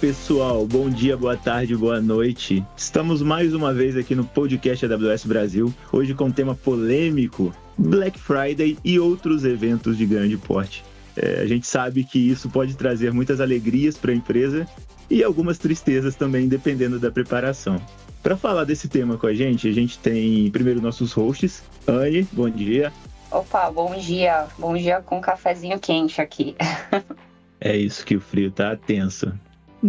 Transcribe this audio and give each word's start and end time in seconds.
pessoal, 0.00 0.66
bom 0.66 0.90
dia, 0.90 1.16
boa 1.16 1.36
tarde, 1.36 1.74
boa 1.74 2.00
noite. 2.00 2.62
Estamos 2.76 3.22
mais 3.22 3.54
uma 3.54 3.72
vez 3.72 3.96
aqui 3.96 4.14
no 4.14 4.24
podcast 4.24 4.84
AWS 4.84 5.24
Brasil, 5.24 5.74
hoje 5.90 6.14
com 6.14 6.24
um 6.24 6.30
tema 6.30 6.54
polêmico: 6.54 7.52
Black 7.78 8.18
Friday 8.18 8.76
e 8.84 8.98
outros 9.00 9.44
eventos 9.44 9.96
de 9.96 10.04
grande 10.04 10.36
porte. 10.36 10.84
É, 11.16 11.40
a 11.40 11.46
gente 11.46 11.66
sabe 11.66 12.04
que 12.04 12.18
isso 12.18 12.50
pode 12.50 12.76
trazer 12.76 13.10
muitas 13.12 13.40
alegrias 13.40 13.96
para 13.96 14.12
a 14.12 14.14
empresa 14.14 14.66
e 15.08 15.22
algumas 15.22 15.56
tristezas 15.56 16.14
também, 16.14 16.46
dependendo 16.46 16.98
da 16.98 17.10
preparação. 17.10 17.80
Para 18.22 18.36
falar 18.36 18.64
desse 18.64 18.88
tema 18.88 19.16
com 19.16 19.26
a 19.26 19.34
gente, 19.34 19.66
a 19.66 19.72
gente 19.72 19.98
tem 19.98 20.50
primeiro 20.50 20.80
nossos 20.80 21.12
hosts. 21.12 21.62
Anne, 21.86 22.28
bom 22.32 22.50
dia. 22.50 22.92
Opa, 23.30 23.70
bom 23.70 23.96
dia. 23.96 24.46
Bom 24.58 24.76
dia 24.76 25.00
com 25.00 25.18
um 25.18 25.20
cafezinho 25.20 25.78
quente 25.78 26.20
aqui. 26.20 26.54
é 27.58 27.74
isso 27.76 28.04
que 28.04 28.16
o 28.16 28.20
frio 28.20 28.50
tá 28.50 28.76
tenso. 28.76 29.32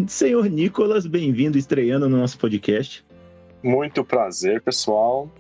Senhor 0.06 0.48
Nicolas, 0.50 1.08
bem-vindo 1.08 1.58
estreando 1.58 2.08
no 2.08 2.18
nosso 2.18 2.38
podcast. 2.38 3.04
Muito 3.64 4.04
prazer, 4.04 4.62
pessoal. 4.62 5.32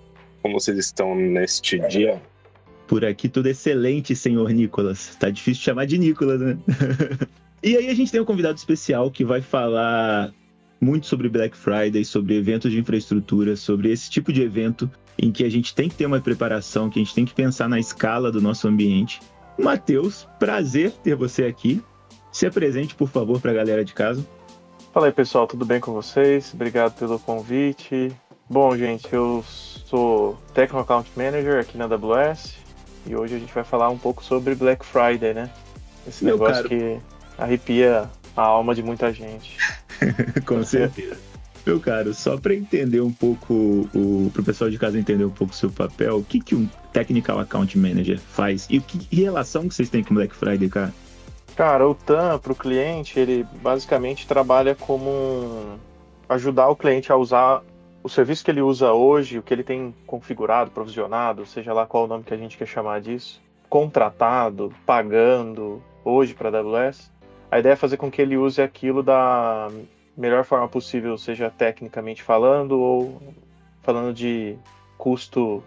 Como 0.41 0.59
vocês 0.59 0.77
estão 0.77 1.13
neste 1.13 1.77
dia? 1.87 2.21
Por 2.87 3.05
aqui 3.05 3.29
tudo 3.29 3.47
excelente, 3.47 4.15
senhor 4.15 4.49
Nicolas. 4.51 5.15
Tá 5.17 5.29
difícil 5.29 5.63
chamar 5.63 5.85
de 5.85 5.97
Nicolas, 5.97 6.39
né? 6.39 6.57
e 7.61 7.75
aí 7.77 7.89
a 7.89 7.93
gente 7.93 8.11
tem 8.11 8.21
um 8.21 8.25
convidado 8.25 8.57
especial 8.57 9.11
que 9.11 9.23
vai 9.23 9.41
falar 9.41 10.33
muito 10.79 11.05
sobre 11.05 11.29
Black 11.29 11.55
Friday, 11.55 12.03
sobre 12.05 12.37
eventos 12.37 12.71
de 12.71 12.79
infraestrutura, 12.79 13.55
sobre 13.55 13.91
esse 13.91 14.09
tipo 14.09 14.31
de 14.31 14.41
evento 14.41 14.89
em 15.19 15.31
que 15.31 15.43
a 15.43 15.49
gente 15.49 15.75
tem 15.75 15.89
que 15.89 15.95
ter 15.95 16.05
uma 16.05 16.21
preparação, 16.21 16.89
que 16.89 16.99
a 16.99 17.03
gente 17.03 17.13
tem 17.13 17.25
que 17.25 17.33
pensar 17.33 17.67
na 17.67 17.79
escala 17.79 18.31
do 18.31 18.41
nosso 18.41 18.67
ambiente. 18.67 19.19
Matheus, 19.59 20.27
prazer 20.39 20.91
ter 21.03 21.15
você 21.15 21.45
aqui. 21.45 21.81
Se 22.31 22.45
apresente, 22.45 22.95
por 22.95 23.09
favor, 23.09 23.41
para 23.41 23.51
a 23.51 23.55
galera 23.55 23.83
de 23.83 23.93
casa. 23.93 24.25
Fala 24.97 25.09
aí 25.09 25.13
pessoal, 25.13 25.45
tudo 25.45 25.63
bem 25.63 25.79
com 25.79 25.93
vocês? 25.93 26.51
Obrigado 26.55 26.97
pelo 26.97 27.19
convite. 27.19 28.11
Bom, 28.49 28.75
gente, 28.75 29.07
eu 29.13 29.45
sou 29.45 30.35
Technical 30.55 30.81
Account 30.81 31.11
Manager 31.15 31.59
aqui 31.59 31.77
na 31.77 31.85
AWS 31.85 32.55
e 33.05 33.15
hoje 33.15 33.35
a 33.35 33.37
gente 33.37 33.53
vai 33.53 33.63
falar 33.63 33.91
um 33.91 33.97
pouco 33.99 34.23
sobre 34.23 34.55
Black 34.55 34.83
Friday, 34.83 35.35
né? 35.35 35.51
Esse 36.07 36.25
Meu 36.25 36.33
negócio 36.33 36.63
caro. 36.63 36.69
que 36.69 36.97
arrepia 37.37 38.09
a 38.35 38.41
alma 38.41 38.73
de 38.73 38.81
muita 38.81 39.13
gente. 39.13 39.55
com 40.47 40.63
certeza. 40.63 41.19
Meu 41.63 41.79
caro, 41.79 42.11
só 42.15 42.35
para 42.35 42.55
entender 42.55 43.01
um 43.01 43.13
pouco, 43.13 43.53
o, 43.93 44.31
pro 44.33 44.41
pessoal 44.41 44.67
de 44.67 44.79
casa 44.79 44.97
entender 44.97 45.25
um 45.25 45.29
pouco 45.29 45.53
o 45.53 45.55
seu 45.55 45.69
papel, 45.69 46.17
o 46.17 46.23
que, 46.23 46.39
que 46.39 46.55
um 46.55 46.67
Technical 46.91 47.39
Account 47.39 47.77
Manager 47.77 48.17
faz 48.19 48.65
e 48.67 48.79
que, 48.79 48.97
que 48.97 49.21
relação 49.21 49.69
que 49.69 49.75
vocês 49.75 49.91
têm 49.91 50.03
com 50.03 50.15
Black 50.15 50.35
Friday, 50.35 50.67
cara? 50.67 50.91
Cara, 51.57 51.89
o 51.89 51.95
TAM 51.95 52.37
para 52.37 52.51
o 52.51 52.55
cliente, 52.55 53.19
ele 53.19 53.43
basicamente 53.43 54.27
trabalha 54.27 54.75
como 54.75 55.09
um... 55.09 55.77
ajudar 56.29 56.69
o 56.69 56.75
cliente 56.75 57.11
a 57.11 57.15
usar 57.15 57.63
o 58.03 58.07
serviço 58.07 58.45
que 58.45 58.51
ele 58.51 58.61
usa 58.61 58.93
hoje, 58.93 59.39
o 59.39 59.41
que 59.41 59.55
ele 59.55 59.63
tem 59.63 59.91
configurado, 60.05 60.69
provisionado, 60.69 61.47
seja 61.47 61.73
lá 61.73 61.87
qual 61.87 62.03
o 62.03 62.07
nome 62.07 62.23
que 62.23 62.31
a 62.31 62.37
gente 62.37 62.59
quer 62.59 62.67
chamar 62.67 63.01
disso, 63.01 63.41
contratado, 63.67 64.71
pagando 64.85 65.81
hoje 66.05 66.35
para 66.35 66.49
a 66.49 66.61
AWS. 66.61 67.11
A 67.49 67.57
ideia 67.57 67.73
é 67.73 67.75
fazer 67.75 67.97
com 67.97 68.11
que 68.11 68.21
ele 68.21 68.37
use 68.37 68.61
aquilo 68.61 69.01
da 69.01 69.67
melhor 70.15 70.43
forma 70.43 70.67
possível, 70.67 71.17
seja 71.17 71.49
tecnicamente 71.49 72.21
falando 72.21 72.79
ou 72.79 73.19
falando 73.81 74.13
de 74.13 74.55
custo, 74.95 75.63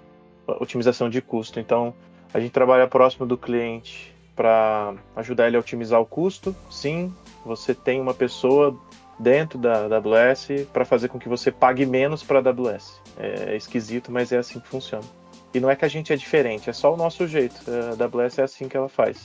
otimização 0.47 1.11
de 1.11 1.21
custo. 1.21 1.59
Então, 1.59 1.93
a 2.33 2.39
gente 2.39 2.53
trabalha 2.53 2.87
próximo 2.87 3.27
do 3.27 3.37
cliente 3.37 4.20
para 4.41 4.95
ajudar 5.17 5.49
ele 5.49 5.59
a 5.59 5.61
otimizar 5.61 6.01
o 6.01 6.07
custo. 6.07 6.57
Sim, 6.71 7.15
você 7.45 7.75
tem 7.75 8.01
uma 8.01 8.15
pessoa 8.15 8.75
dentro 9.19 9.59
da 9.59 9.85
AWS 9.85 10.67
para 10.73 10.87
fazer 10.87 11.09
com 11.09 11.19
que 11.19 11.29
você 11.29 11.53
pague 11.53 11.85
menos 11.85 12.23
para 12.23 12.39
a 12.39 12.43
AWS. 12.43 13.03
É 13.19 13.55
esquisito, 13.55 14.11
mas 14.11 14.33
é 14.33 14.39
assim 14.39 14.59
que 14.59 14.67
funciona. 14.67 15.05
E 15.53 15.61
não 15.61 15.69
é 15.69 15.77
que 15.77 15.85
a 15.85 15.89
gente 15.89 16.11
é 16.11 16.17
diferente, 16.17 16.71
é 16.71 16.73
só 16.73 16.95
o 16.95 16.97
nosso 16.97 17.27
jeito. 17.29 17.61
A 17.71 18.03
AWS 18.03 18.39
é 18.39 18.43
assim 18.45 18.67
que 18.67 18.79
ela 18.79 18.89
faz. 18.89 19.23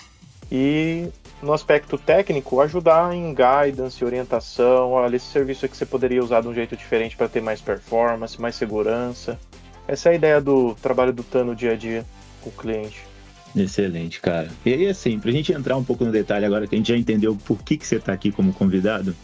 E 0.51 1.07
no 1.41 1.53
aspecto 1.53 1.97
técnico, 1.97 2.59
ajudar 2.59 3.15
em 3.15 3.33
guidance, 3.33 4.03
orientação, 4.03 4.91
olha, 4.91 5.15
esse 5.15 5.27
serviço 5.27 5.65
aqui 5.65 5.77
você 5.77 5.85
poderia 5.85 6.21
usar 6.21 6.41
de 6.41 6.49
um 6.49 6.53
jeito 6.53 6.75
diferente 6.75 7.15
para 7.15 7.29
ter 7.29 7.41
mais 7.41 7.61
performance, 7.61 8.41
mais 8.41 8.55
segurança. 8.55 9.39
Essa 9.87 10.09
é 10.09 10.11
a 10.11 10.15
ideia 10.15 10.41
do 10.41 10.75
trabalho 10.75 11.13
do 11.13 11.23
TAN 11.23 11.45
no 11.45 11.55
dia 11.55 11.71
a 11.71 11.75
dia 11.77 12.03
com 12.41 12.49
o 12.49 12.51
cliente. 12.51 13.14
Excelente, 13.55 14.19
cara. 14.19 14.49
E 14.65 14.73
aí, 14.73 14.87
assim, 14.87 15.17
pra 15.17 15.31
gente 15.31 15.53
entrar 15.53 15.77
um 15.77 15.83
pouco 15.83 16.03
no 16.03 16.11
detalhe 16.11 16.45
agora 16.45 16.67
que 16.67 16.75
a 16.75 16.77
gente 16.77 16.89
já 16.89 16.97
entendeu 16.97 17.35
por 17.45 17.63
que, 17.63 17.77
que 17.77 17.87
você 17.87 17.99
tá 17.99 18.11
aqui 18.11 18.31
como 18.31 18.51
convidado, 18.53 19.15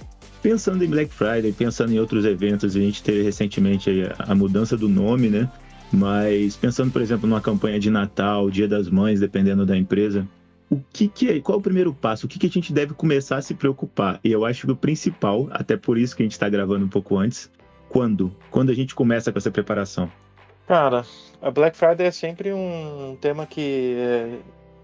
pensando 0.41 0.83
em 0.83 0.87
Black 0.87 1.13
Friday, 1.13 1.51
pensando 1.51 1.93
em 1.93 1.99
outros 1.99 2.23
eventos, 2.25 2.75
a 2.75 2.79
gente 2.79 3.03
teve 3.03 3.21
recentemente 3.21 3.89
a, 4.17 4.33
mudança 4.33 4.77
do 4.77 4.87
nome, 4.87 5.29
né? 5.29 5.49
Mas 5.91 6.55
pensando, 6.55 6.91
por 6.91 7.01
exemplo, 7.01 7.27
numa 7.27 7.41
campanha 7.41 7.79
de 7.79 7.89
Natal, 7.89 8.49
Dia 8.49 8.67
das 8.67 8.89
Mães, 8.89 9.19
dependendo 9.19 9.65
da 9.65 9.77
empresa, 9.77 10.25
o 10.69 10.79
que, 10.93 11.09
que 11.09 11.27
é, 11.27 11.39
qual 11.41 11.57
é 11.57 11.59
o 11.59 11.61
primeiro 11.61 11.93
passo? 11.93 12.25
O 12.25 12.29
que, 12.29 12.39
que 12.39 12.47
a 12.47 12.49
gente 12.49 12.71
deve 12.71 12.93
começar 12.93 13.37
a 13.37 13.41
se 13.41 13.53
preocupar? 13.53 14.21
E 14.23 14.31
eu 14.31 14.45
acho 14.45 14.65
que 14.65 14.71
o 14.71 14.75
principal, 14.75 15.49
até 15.51 15.75
por 15.75 15.97
isso 15.97 16.15
que 16.15 16.23
a 16.23 16.25
gente 16.25 16.31
está 16.31 16.47
gravando 16.47 16.85
um 16.85 16.89
pouco 16.89 17.17
antes, 17.17 17.51
quando? 17.89 18.33
Quando 18.49 18.69
a 18.69 18.73
gente 18.73 18.95
começa 18.95 19.33
com 19.33 19.37
essa 19.37 19.51
preparação? 19.51 20.09
Cara, 20.67 21.05
a 21.41 21.51
Black 21.51 21.75
Friday 21.75 22.07
é 22.07 22.11
sempre 22.11 22.53
um 22.53 23.17
tema 23.19 23.45
que 23.45 23.97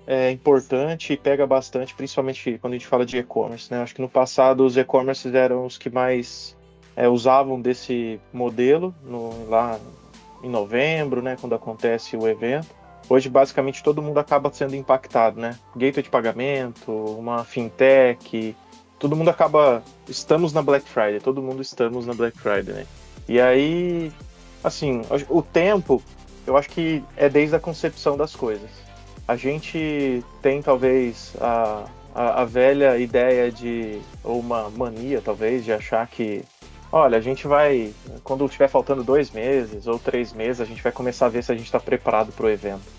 é, 0.07 0.27
é 0.27 0.31
importante 0.31 1.13
e 1.13 1.17
pega 1.17 1.45
bastante, 1.47 1.95
principalmente 1.95 2.57
quando 2.59 2.73
a 2.73 2.77
gente 2.77 2.87
fala 2.87 3.05
de 3.05 3.17
e-commerce. 3.17 3.71
Né? 3.71 3.81
Acho 3.81 3.95
que 3.95 4.01
no 4.01 4.09
passado 4.09 4.65
os 4.65 4.75
e-commerces 4.75 5.33
eram 5.33 5.65
os 5.65 5.77
que 5.77 5.89
mais 5.89 6.57
é, 6.95 7.07
usavam 7.07 7.61
desse 7.61 8.19
modelo 8.33 8.93
no, 9.03 9.47
lá 9.47 9.79
em 10.43 10.49
novembro, 10.49 11.21
né, 11.21 11.37
quando 11.39 11.55
acontece 11.55 12.17
o 12.17 12.27
evento. 12.27 12.67
Hoje, 13.09 13.29
basicamente, 13.29 13.81
todo 13.81 14.01
mundo 14.01 14.19
acaba 14.19 14.51
sendo 14.51 14.75
impactado, 14.75 15.39
né? 15.39 15.57
Gateway 15.75 16.03
de 16.03 16.09
pagamento, 16.09 16.91
uma 16.91 17.45
fintech, 17.45 18.53
todo 18.99 19.15
mundo 19.15 19.29
acaba. 19.29 19.81
Estamos 20.09 20.51
na 20.51 20.61
Black 20.61 20.87
Friday, 20.89 21.21
todo 21.21 21.41
mundo 21.41 21.61
estamos 21.61 22.05
na 22.05 22.13
Black 22.13 22.37
Friday, 22.37 22.73
né? 22.73 22.85
E 23.29 23.39
aí 23.39 24.11
assim, 24.67 25.01
o 25.29 25.41
tempo, 25.41 26.01
eu 26.45 26.55
acho 26.55 26.69
que 26.69 27.03
é 27.15 27.27
desde 27.27 27.55
a 27.55 27.59
concepção 27.59 28.15
das 28.15 28.35
coisas. 28.35 28.69
A 29.27 29.35
gente 29.35 30.23
tem 30.41 30.61
talvez 30.61 31.33
a, 31.41 31.85
a, 32.15 32.41
a 32.41 32.45
velha 32.45 32.97
ideia 32.97 33.51
de, 33.51 33.99
ou 34.23 34.39
uma 34.39 34.69
mania 34.69 35.21
talvez, 35.23 35.65
de 35.65 35.73
achar 35.73 36.07
que 36.07 36.43
olha, 36.91 37.17
a 37.17 37.21
gente 37.21 37.47
vai, 37.47 37.93
quando 38.23 38.45
estiver 38.45 38.69
faltando 38.69 39.03
dois 39.03 39.31
meses 39.31 39.87
ou 39.87 39.99
três 39.99 40.33
meses, 40.33 40.61
a 40.61 40.65
gente 40.65 40.81
vai 40.81 40.91
começar 40.91 41.25
a 41.25 41.29
ver 41.29 41.43
se 41.43 41.51
a 41.51 41.55
gente 41.55 41.65
está 41.65 41.79
preparado 41.79 42.31
para 42.31 42.45
o 42.45 42.49
evento. 42.49 42.97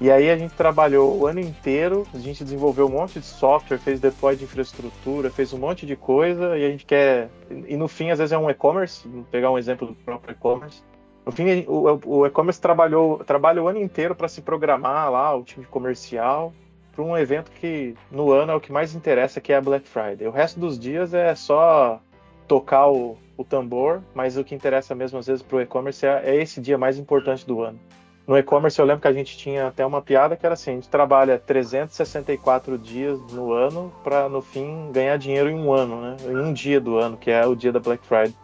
E 0.00 0.10
aí 0.10 0.30
a 0.30 0.36
gente 0.36 0.54
trabalhou 0.54 1.14
o 1.14 1.26
ano 1.26 1.40
inteiro, 1.40 2.06
a 2.14 2.18
gente 2.18 2.42
desenvolveu 2.42 2.86
um 2.86 2.90
monte 2.90 3.20
de 3.20 3.26
software, 3.26 3.76
fez 3.76 4.00
deploy 4.00 4.34
de 4.34 4.44
infraestrutura, 4.44 5.30
fez 5.30 5.52
um 5.52 5.58
monte 5.58 5.84
de 5.84 5.94
coisa, 5.94 6.56
e 6.56 6.64
a 6.64 6.70
gente 6.70 6.86
quer. 6.86 7.28
E 7.68 7.76
no 7.76 7.86
fim, 7.86 8.10
às 8.10 8.18
vezes 8.18 8.32
é 8.32 8.38
um 8.38 8.48
e-commerce, 8.48 9.06
pegar 9.30 9.50
um 9.50 9.58
exemplo 9.58 9.86
do 9.86 9.94
próprio 9.94 10.32
e-commerce. 10.32 10.82
No 11.30 11.36
fim, 11.36 11.64
o, 11.68 12.00
o 12.04 12.26
e-commerce 12.26 12.60
trabalhou 12.60 13.18
trabalha 13.18 13.62
o 13.62 13.68
ano 13.68 13.80
inteiro 13.80 14.16
para 14.16 14.26
se 14.26 14.42
programar 14.42 15.12
lá, 15.12 15.32
o 15.36 15.44
time 15.44 15.64
comercial, 15.64 16.52
para 16.92 17.04
um 17.04 17.16
evento 17.16 17.52
que 17.52 17.94
no 18.10 18.32
ano 18.32 18.50
é 18.50 18.54
o 18.56 18.60
que 18.60 18.72
mais 18.72 18.96
interessa, 18.96 19.40
que 19.40 19.52
é 19.52 19.56
a 19.56 19.60
Black 19.60 19.86
Friday. 19.86 20.26
O 20.26 20.32
resto 20.32 20.58
dos 20.58 20.76
dias 20.76 21.14
é 21.14 21.32
só 21.36 22.00
tocar 22.48 22.88
o, 22.88 23.16
o 23.36 23.44
tambor, 23.44 24.02
mas 24.12 24.36
o 24.36 24.42
que 24.42 24.56
interessa 24.56 24.92
mesmo 24.92 25.20
às 25.20 25.28
vezes 25.28 25.40
para 25.40 25.58
o 25.58 25.60
e-commerce 25.60 26.04
é, 26.04 26.20
é 26.24 26.42
esse 26.42 26.60
dia 26.60 26.76
mais 26.76 26.98
importante 26.98 27.46
do 27.46 27.62
ano. 27.62 27.78
No 28.26 28.36
e-commerce 28.36 28.80
eu 28.80 28.84
lembro 28.84 29.02
que 29.02 29.08
a 29.08 29.12
gente 29.12 29.38
tinha 29.38 29.68
até 29.68 29.86
uma 29.86 30.02
piada 30.02 30.36
que 30.36 30.44
era 30.44 30.54
assim, 30.54 30.72
a 30.72 30.74
gente 30.74 30.88
trabalha 30.88 31.38
364 31.38 32.76
dias 32.76 33.20
no 33.30 33.52
ano 33.52 33.92
para 34.02 34.28
no 34.28 34.42
fim 34.42 34.90
ganhar 34.90 35.16
dinheiro 35.16 35.48
em 35.48 35.54
um 35.54 35.72
ano, 35.72 36.00
né? 36.00 36.16
Em 36.24 36.36
um 36.36 36.52
dia 36.52 36.80
do 36.80 36.98
ano, 36.98 37.16
que 37.16 37.30
é 37.30 37.46
o 37.46 37.54
dia 37.54 37.70
da 37.70 37.78
Black 37.78 38.04
Friday. 38.04 38.34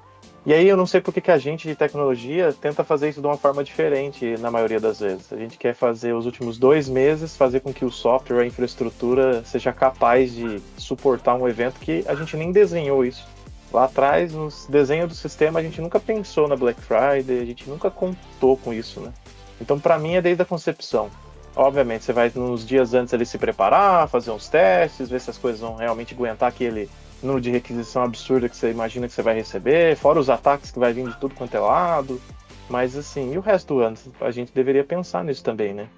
E 0.46 0.54
aí 0.54 0.68
eu 0.68 0.76
não 0.76 0.86
sei 0.86 1.00
por 1.00 1.12
que, 1.12 1.20
que 1.20 1.32
a 1.32 1.38
gente 1.38 1.66
de 1.66 1.74
tecnologia 1.74 2.52
tenta 2.52 2.84
fazer 2.84 3.08
isso 3.08 3.20
de 3.20 3.26
uma 3.26 3.36
forma 3.36 3.64
diferente 3.64 4.36
na 4.38 4.48
maioria 4.48 4.78
das 4.78 5.00
vezes. 5.00 5.32
A 5.32 5.36
gente 5.36 5.58
quer 5.58 5.74
fazer 5.74 6.12
os 6.12 6.24
últimos 6.24 6.56
dois 6.56 6.88
meses, 6.88 7.36
fazer 7.36 7.58
com 7.58 7.72
que 7.72 7.84
o 7.84 7.90
software, 7.90 8.42
a 8.42 8.46
infraestrutura 8.46 9.42
seja 9.44 9.72
capaz 9.72 10.32
de 10.32 10.62
suportar 10.78 11.34
um 11.34 11.48
evento 11.48 11.80
que 11.80 12.04
a 12.06 12.14
gente 12.14 12.36
nem 12.36 12.52
desenhou 12.52 13.04
isso. 13.04 13.26
Lá 13.72 13.86
atrás, 13.86 14.32
nos 14.32 14.66
desenhos 14.66 15.08
do 15.08 15.16
sistema, 15.16 15.58
a 15.58 15.62
gente 15.64 15.80
nunca 15.80 15.98
pensou 15.98 16.46
na 16.46 16.54
Black 16.54 16.80
Friday, 16.80 17.40
a 17.40 17.44
gente 17.44 17.68
nunca 17.68 17.90
contou 17.90 18.56
com 18.56 18.72
isso, 18.72 19.00
né? 19.00 19.12
Então, 19.60 19.80
para 19.80 19.98
mim, 19.98 20.14
é 20.14 20.22
desde 20.22 20.42
a 20.42 20.46
concepção. 20.46 21.10
Obviamente, 21.56 22.04
você 22.04 22.12
vai 22.12 22.30
nos 22.32 22.64
dias 22.64 22.94
antes 22.94 23.12
ali 23.12 23.26
se 23.26 23.36
preparar, 23.36 24.08
fazer 24.08 24.30
uns 24.30 24.48
testes, 24.48 25.08
ver 25.08 25.20
se 25.20 25.28
as 25.28 25.38
coisas 25.38 25.60
vão 25.60 25.74
realmente 25.74 26.14
aguentar 26.14 26.48
aquele 26.48 26.88
número 27.22 27.40
de 27.40 27.50
requisição 27.50 28.02
absurda 28.02 28.48
que 28.48 28.56
você 28.56 28.70
imagina 28.70 29.06
que 29.06 29.14
você 29.14 29.22
vai 29.22 29.34
receber, 29.34 29.96
fora 29.96 30.20
os 30.20 30.30
ataques 30.30 30.70
que 30.70 30.78
vai 30.78 30.92
vir 30.92 31.08
de 31.08 31.16
tudo 31.18 31.34
quanto 31.34 31.56
é 31.56 31.60
lado. 31.60 32.20
Mas 32.68 32.96
assim, 32.96 33.32
e 33.32 33.38
o 33.38 33.40
resto 33.40 33.74
do 33.74 33.80
ano? 33.80 33.96
A 34.20 34.30
gente 34.30 34.52
deveria 34.52 34.84
pensar 34.84 35.24
nisso 35.24 35.42
também, 35.42 35.72
né? 35.72 35.88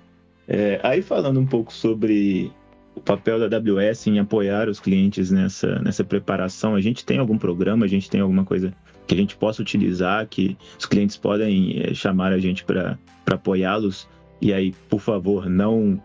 É, 0.47 0.81
aí 0.83 1.03
falando 1.03 1.41
um 1.41 1.47
pouco 1.47 1.73
sobre 1.73 2.53
o 2.95 3.01
papel 3.01 3.49
da 3.49 3.57
AWS 3.57 4.07
em 4.07 4.19
apoiar 4.19 4.69
os 4.69 4.81
clientes 4.81 5.31
nessa, 5.31 5.79
nessa 5.81 6.05
preparação? 6.05 6.75
A 6.75 6.81
gente 6.81 7.05
tem 7.05 7.19
algum 7.19 7.39
programa, 7.39 7.85
a 7.87 7.89
gente 7.89 8.11
tem 8.11 8.21
alguma 8.21 8.45
coisa 8.45 8.73
que 9.07 9.15
a 9.15 9.17
gente 9.17 9.37
possa 9.37 9.63
utilizar, 9.63 10.27
que 10.27 10.57
os 10.79 10.85
clientes 10.85 11.17
podem 11.17 11.83
é, 11.83 11.95
chamar 11.95 12.33
a 12.33 12.39
gente 12.39 12.65
para 12.65 12.99
apoiá-los? 13.27 14.09
E 14.41 14.53
aí, 14.53 14.73
por 14.89 15.01
favor, 15.01 15.49
não 15.49 16.03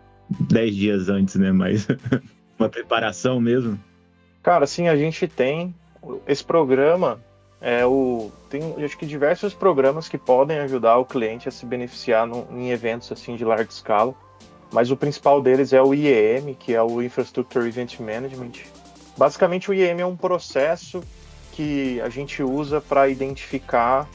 10 0.50 0.76
dias 0.76 1.10
antes, 1.10 1.36
né? 1.36 1.52
Mas 1.52 1.88
uma 2.58 2.70
preparação 2.70 3.40
mesmo? 3.42 3.80
Cara, 4.44 4.68
sim, 4.68 4.90
a 4.90 4.96
gente 4.98 5.26
tem. 5.26 5.74
Esse 6.28 6.44
programa 6.44 7.24
é 7.62 7.86
o. 7.86 8.30
Tem 8.50 8.76
acho 8.84 8.98
que 8.98 9.06
diversos 9.06 9.54
programas 9.54 10.10
que 10.10 10.18
podem 10.18 10.60
ajudar 10.60 10.98
o 10.98 11.06
cliente 11.06 11.48
a 11.48 11.52
se 11.52 11.66
beneficiar 11.66 12.28
no, 12.28 12.46
em 12.52 12.70
eventos 12.70 13.10
assim 13.10 13.38
de 13.38 13.46
larga 13.46 13.72
escala. 13.72 14.14
Mas 14.70 14.92
o 14.92 14.98
principal 14.98 15.42
deles 15.42 15.72
é 15.72 15.82
o 15.82 15.94
IEM, 15.94 16.56
que 16.56 16.74
é 16.74 16.84
o 16.84 17.02
Infrastructure 17.02 17.66
Event 17.66 18.00
Management. 18.00 18.52
Basicamente, 19.16 19.72
o 19.72 19.74
IEM 19.74 20.02
é 20.02 20.06
um 20.06 20.18
processo 20.18 21.02
que 21.54 22.02
a 22.02 22.10
gente 22.10 22.44
usa 22.44 22.82
para 22.82 23.08
identificar, 23.08 24.10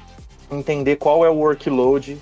entender 0.51 0.97
qual 0.97 1.25
é 1.25 1.31
o 1.31 1.37
workload 1.37 2.19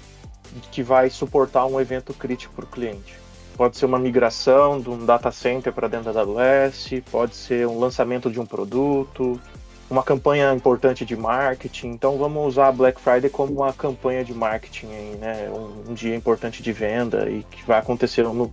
que 0.70 0.82
vai 0.82 1.10
suportar 1.10 1.66
um 1.66 1.80
evento 1.80 2.14
crítico 2.14 2.54
para 2.54 2.64
o 2.66 2.68
cliente. 2.68 3.25
Pode 3.56 3.78
ser 3.78 3.86
uma 3.86 3.98
migração 3.98 4.80
de 4.80 4.90
um 4.90 5.04
data 5.06 5.30
center 5.30 5.72
para 5.72 5.88
dentro 5.88 6.12
da 6.12 6.20
AWS, 6.20 7.02
pode 7.10 7.34
ser 7.34 7.66
um 7.66 7.78
lançamento 7.78 8.30
de 8.30 8.38
um 8.38 8.44
produto, 8.44 9.40
uma 9.88 10.02
campanha 10.02 10.52
importante 10.52 11.04
de 11.04 11.16
marketing. 11.16 11.88
Então 11.88 12.18
vamos 12.18 12.46
usar 12.46 12.68
a 12.68 12.72
Black 12.72 13.00
Friday 13.00 13.30
como 13.30 13.54
uma 13.54 13.72
campanha 13.72 14.24
de 14.24 14.34
marketing 14.34 14.86
aí, 14.88 15.16
né? 15.16 15.50
Um, 15.50 15.90
um 15.90 15.94
dia 15.94 16.14
importante 16.14 16.62
de 16.62 16.72
venda 16.72 17.30
e 17.30 17.44
que 17.44 17.64
vai 17.64 17.78
acontecer 17.78 18.24
no, 18.24 18.52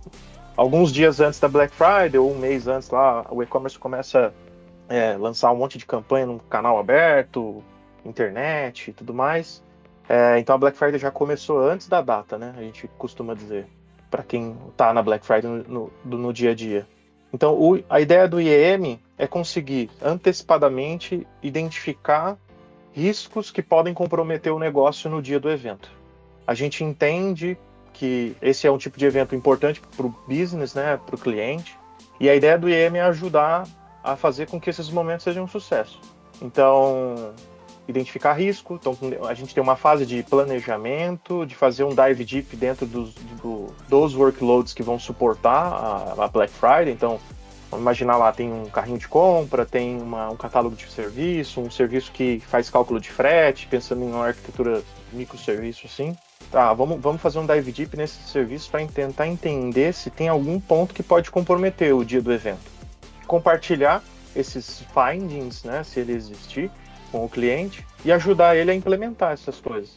alguns 0.56 0.92
dias 0.92 1.20
antes 1.20 1.38
da 1.38 1.48
Black 1.48 1.74
Friday 1.74 2.18
ou 2.18 2.32
um 2.32 2.38
mês 2.38 2.66
antes 2.66 2.88
lá, 2.90 3.26
o 3.30 3.42
e-commerce 3.42 3.78
começa 3.78 4.32
a 4.88 4.94
é, 4.94 5.16
lançar 5.16 5.52
um 5.52 5.56
monte 5.56 5.76
de 5.76 5.84
campanha 5.84 6.26
no 6.26 6.38
canal 6.38 6.78
aberto, 6.78 7.62
internet 8.04 8.90
e 8.90 8.92
tudo 8.92 9.12
mais. 9.12 9.62
É, 10.08 10.38
então 10.38 10.54
a 10.54 10.58
Black 10.58 10.76
Friday 10.76 10.98
já 10.98 11.10
começou 11.10 11.60
antes 11.60 11.88
da 11.88 12.00
data, 12.00 12.38
né? 12.38 12.54
A 12.56 12.60
gente 12.60 12.88
costuma 12.96 13.34
dizer 13.34 13.66
para 14.14 14.22
quem 14.22 14.56
está 14.70 14.94
na 14.94 15.02
Black 15.02 15.26
Friday 15.26 15.50
no, 15.50 15.90
no, 16.04 16.18
no, 16.18 16.32
dia 16.32 16.52
a 16.52 16.54
dia. 16.54 16.86
Então 17.32 17.52
o, 17.60 17.82
a 17.90 18.00
ideia 18.00 18.28
do 18.28 18.40
IEM 18.40 19.00
é 19.18 19.26
conseguir 19.26 19.90
antecipadamente 20.00 21.26
identificar 21.42 22.38
riscos 22.92 23.50
que 23.50 23.60
podem 23.60 23.92
comprometer 23.92 24.52
o 24.52 24.58
negócio 24.60 25.10
no 25.10 25.20
dia 25.20 25.40
do 25.40 25.50
evento. 25.50 25.90
A 26.46 26.54
gente 26.54 26.84
entende 26.84 27.58
que 27.92 28.36
esse 28.40 28.68
é 28.68 28.70
um 28.70 28.78
tipo 28.78 28.96
de 28.96 29.04
evento 29.04 29.34
importante 29.34 29.82
para 29.96 30.06
o 30.06 30.14
business, 30.28 30.74
né, 30.74 30.96
para 30.96 31.16
o 31.16 31.18
cliente, 31.18 31.76
e 32.20 32.30
a 32.30 32.36
ideia 32.36 32.56
do 32.56 32.68
IEM 32.68 32.98
é 32.98 33.00
ajudar 33.00 33.66
a 34.00 34.14
fazer 34.14 34.46
com 34.46 34.60
que 34.60 34.70
esses 34.70 34.88
momentos 34.90 35.24
sejam 35.24 35.42
um 35.42 35.48
sucesso. 35.48 36.00
Então, 36.40 37.34
identificar 37.86 38.32
risco. 38.32 38.74
Então, 38.74 38.96
a 39.26 39.34
gente 39.34 39.54
tem 39.54 39.62
uma 39.62 39.76
fase 39.76 40.06
de 40.06 40.22
planejamento, 40.22 41.44
de 41.46 41.54
fazer 41.54 41.84
um 41.84 41.94
dive 41.94 42.24
deep 42.24 42.56
dentro 42.56 42.86
dos, 42.86 43.14
do, 43.42 43.74
dos 43.88 44.14
workloads 44.14 44.72
que 44.72 44.82
vão 44.82 44.98
suportar 44.98 45.72
a, 45.72 46.24
a, 46.24 46.28
Black 46.28 46.52
Friday. 46.52 46.92
Então, 46.92 47.20
vamos 47.70 47.82
imaginar 47.82 48.16
lá, 48.16 48.32
tem 48.32 48.52
um 48.52 48.66
carrinho 48.66 48.98
de 48.98 49.08
compra, 49.08 49.66
tem 49.66 50.00
uma, 50.00 50.30
um 50.30 50.36
catálogo 50.36 50.76
de 50.76 50.90
serviço, 50.90 51.60
um 51.60 51.70
serviço 51.70 52.10
que 52.12 52.40
faz 52.40 52.70
cálculo 52.70 53.00
de 53.00 53.10
frete, 53.10 53.66
pensando 53.66 54.02
em 54.02 54.10
uma 54.10 54.26
arquitetura 54.26 54.82
microserviço 55.12 55.86
assim. 55.86 56.16
Tá, 56.50 56.72
vamos, 56.72 57.00
vamos 57.00 57.20
fazer 57.20 57.38
um 57.38 57.46
dive 57.46 57.72
deep 57.72 57.96
nesse 57.96 58.22
serviço 58.28 58.70
para 58.70 58.86
tentar 58.86 59.26
entender 59.26 59.92
se 59.92 60.10
tem 60.10 60.28
algum 60.28 60.60
ponto 60.60 60.94
que 60.94 61.02
pode 61.02 61.30
comprometer 61.30 61.94
o 61.94 62.04
dia 62.04 62.22
do 62.22 62.32
evento. 62.32 62.72
Compartilhar 63.26 64.02
esses 64.36 64.84
findings, 64.92 65.64
né, 65.64 65.82
se 65.84 66.00
ele 66.00 66.12
existir, 66.12 66.70
com 67.14 67.24
o 67.24 67.28
cliente 67.28 67.86
e 68.04 68.10
ajudar 68.10 68.56
ele 68.56 68.72
a 68.72 68.74
implementar 68.74 69.30
essas 69.30 69.60
coisas. 69.60 69.96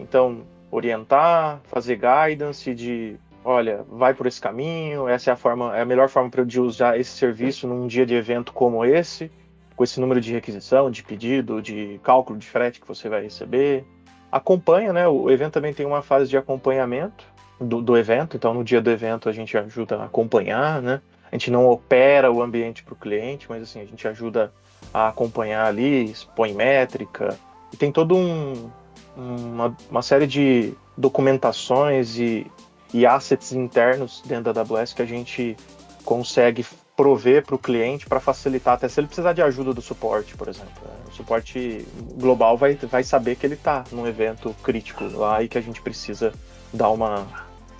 Então, 0.00 0.42
orientar, 0.68 1.60
fazer 1.68 1.96
guidance 1.96 2.74
de, 2.74 3.14
olha, 3.44 3.84
vai 3.88 4.12
por 4.12 4.26
esse 4.26 4.40
caminho, 4.40 5.06
essa 5.06 5.30
é 5.30 5.32
a 5.32 5.36
forma, 5.36 5.76
é 5.76 5.82
a 5.82 5.84
melhor 5.84 6.08
forma 6.08 6.28
para 6.28 6.42
eu 6.42 6.64
usar 6.64 6.98
esse 6.98 7.12
serviço 7.12 7.68
num 7.68 7.86
dia 7.86 8.04
de 8.04 8.16
evento 8.16 8.52
como 8.52 8.84
esse, 8.84 9.30
com 9.76 9.84
esse 9.84 10.00
número 10.00 10.20
de 10.20 10.32
requisição, 10.32 10.90
de 10.90 11.04
pedido, 11.04 11.62
de 11.62 12.00
cálculo 12.02 12.36
de 12.36 12.48
frete 12.48 12.80
que 12.80 12.88
você 12.88 13.08
vai 13.08 13.22
receber. 13.22 13.84
Acompanha, 14.32 14.92
né? 14.92 15.06
O 15.06 15.30
evento 15.30 15.52
também 15.52 15.72
tem 15.72 15.86
uma 15.86 16.02
fase 16.02 16.28
de 16.28 16.36
acompanhamento 16.36 17.24
do, 17.60 17.80
do 17.80 17.96
evento, 17.96 18.36
então 18.36 18.52
no 18.52 18.64
dia 18.64 18.80
do 18.80 18.90
evento 18.90 19.28
a 19.28 19.32
gente 19.32 19.56
ajuda 19.56 19.98
a 19.98 20.04
acompanhar, 20.06 20.82
né? 20.82 21.00
A 21.30 21.36
gente 21.36 21.48
não 21.48 21.68
opera 21.68 22.32
o 22.32 22.42
ambiente 22.42 22.82
para 22.82 22.94
o 22.94 22.96
cliente, 22.96 23.46
mas 23.48 23.62
assim, 23.62 23.80
a 23.80 23.84
gente 23.84 24.08
ajuda 24.08 24.52
a 24.92 25.08
acompanhar 25.08 25.66
ali, 25.66 26.10
expõe 26.10 26.54
métrica, 26.54 27.38
e 27.72 27.76
tem 27.76 27.92
todo 27.92 28.16
um, 28.16 28.70
uma, 29.16 29.76
uma 29.90 30.02
série 30.02 30.26
de 30.26 30.72
documentações 30.96 32.18
e, 32.18 32.46
e 32.92 33.04
assets 33.04 33.52
internos 33.52 34.22
dentro 34.24 34.52
da 34.52 34.60
AWS 34.62 34.92
que 34.92 35.02
a 35.02 35.06
gente 35.06 35.56
consegue 36.04 36.64
prover 36.96 37.44
para 37.44 37.54
o 37.54 37.58
cliente 37.58 38.06
para 38.06 38.18
facilitar, 38.18 38.74
até 38.74 38.88
se 38.88 38.98
ele 38.98 39.06
precisar 39.06 39.34
de 39.34 39.42
ajuda 39.42 39.74
do 39.74 39.82
suporte, 39.82 40.34
por 40.34 40.48
exemplo. 40.48 40.82
Né? 40.82 40.94
O 41.10 41.12
suporte 41.12 41.86
global 42.14 42.56
vai, 42.56 42.74
vai 42.74 43.04
saber 43.04 43.36
que 43.36 43.44
ele 43.44 43.54
está 43.54 43.84
num 43.92 44.06
evento 44.06 44.54
crítico 44.62 45.04
lá 45.04 45.42
e 45.42 45.48
que 45.48 45.58
a 45.58 45.60
gente 45.60 45.82
precisa 45.82 46.32
dar 46.72 46.88
uma, 46.88 47.26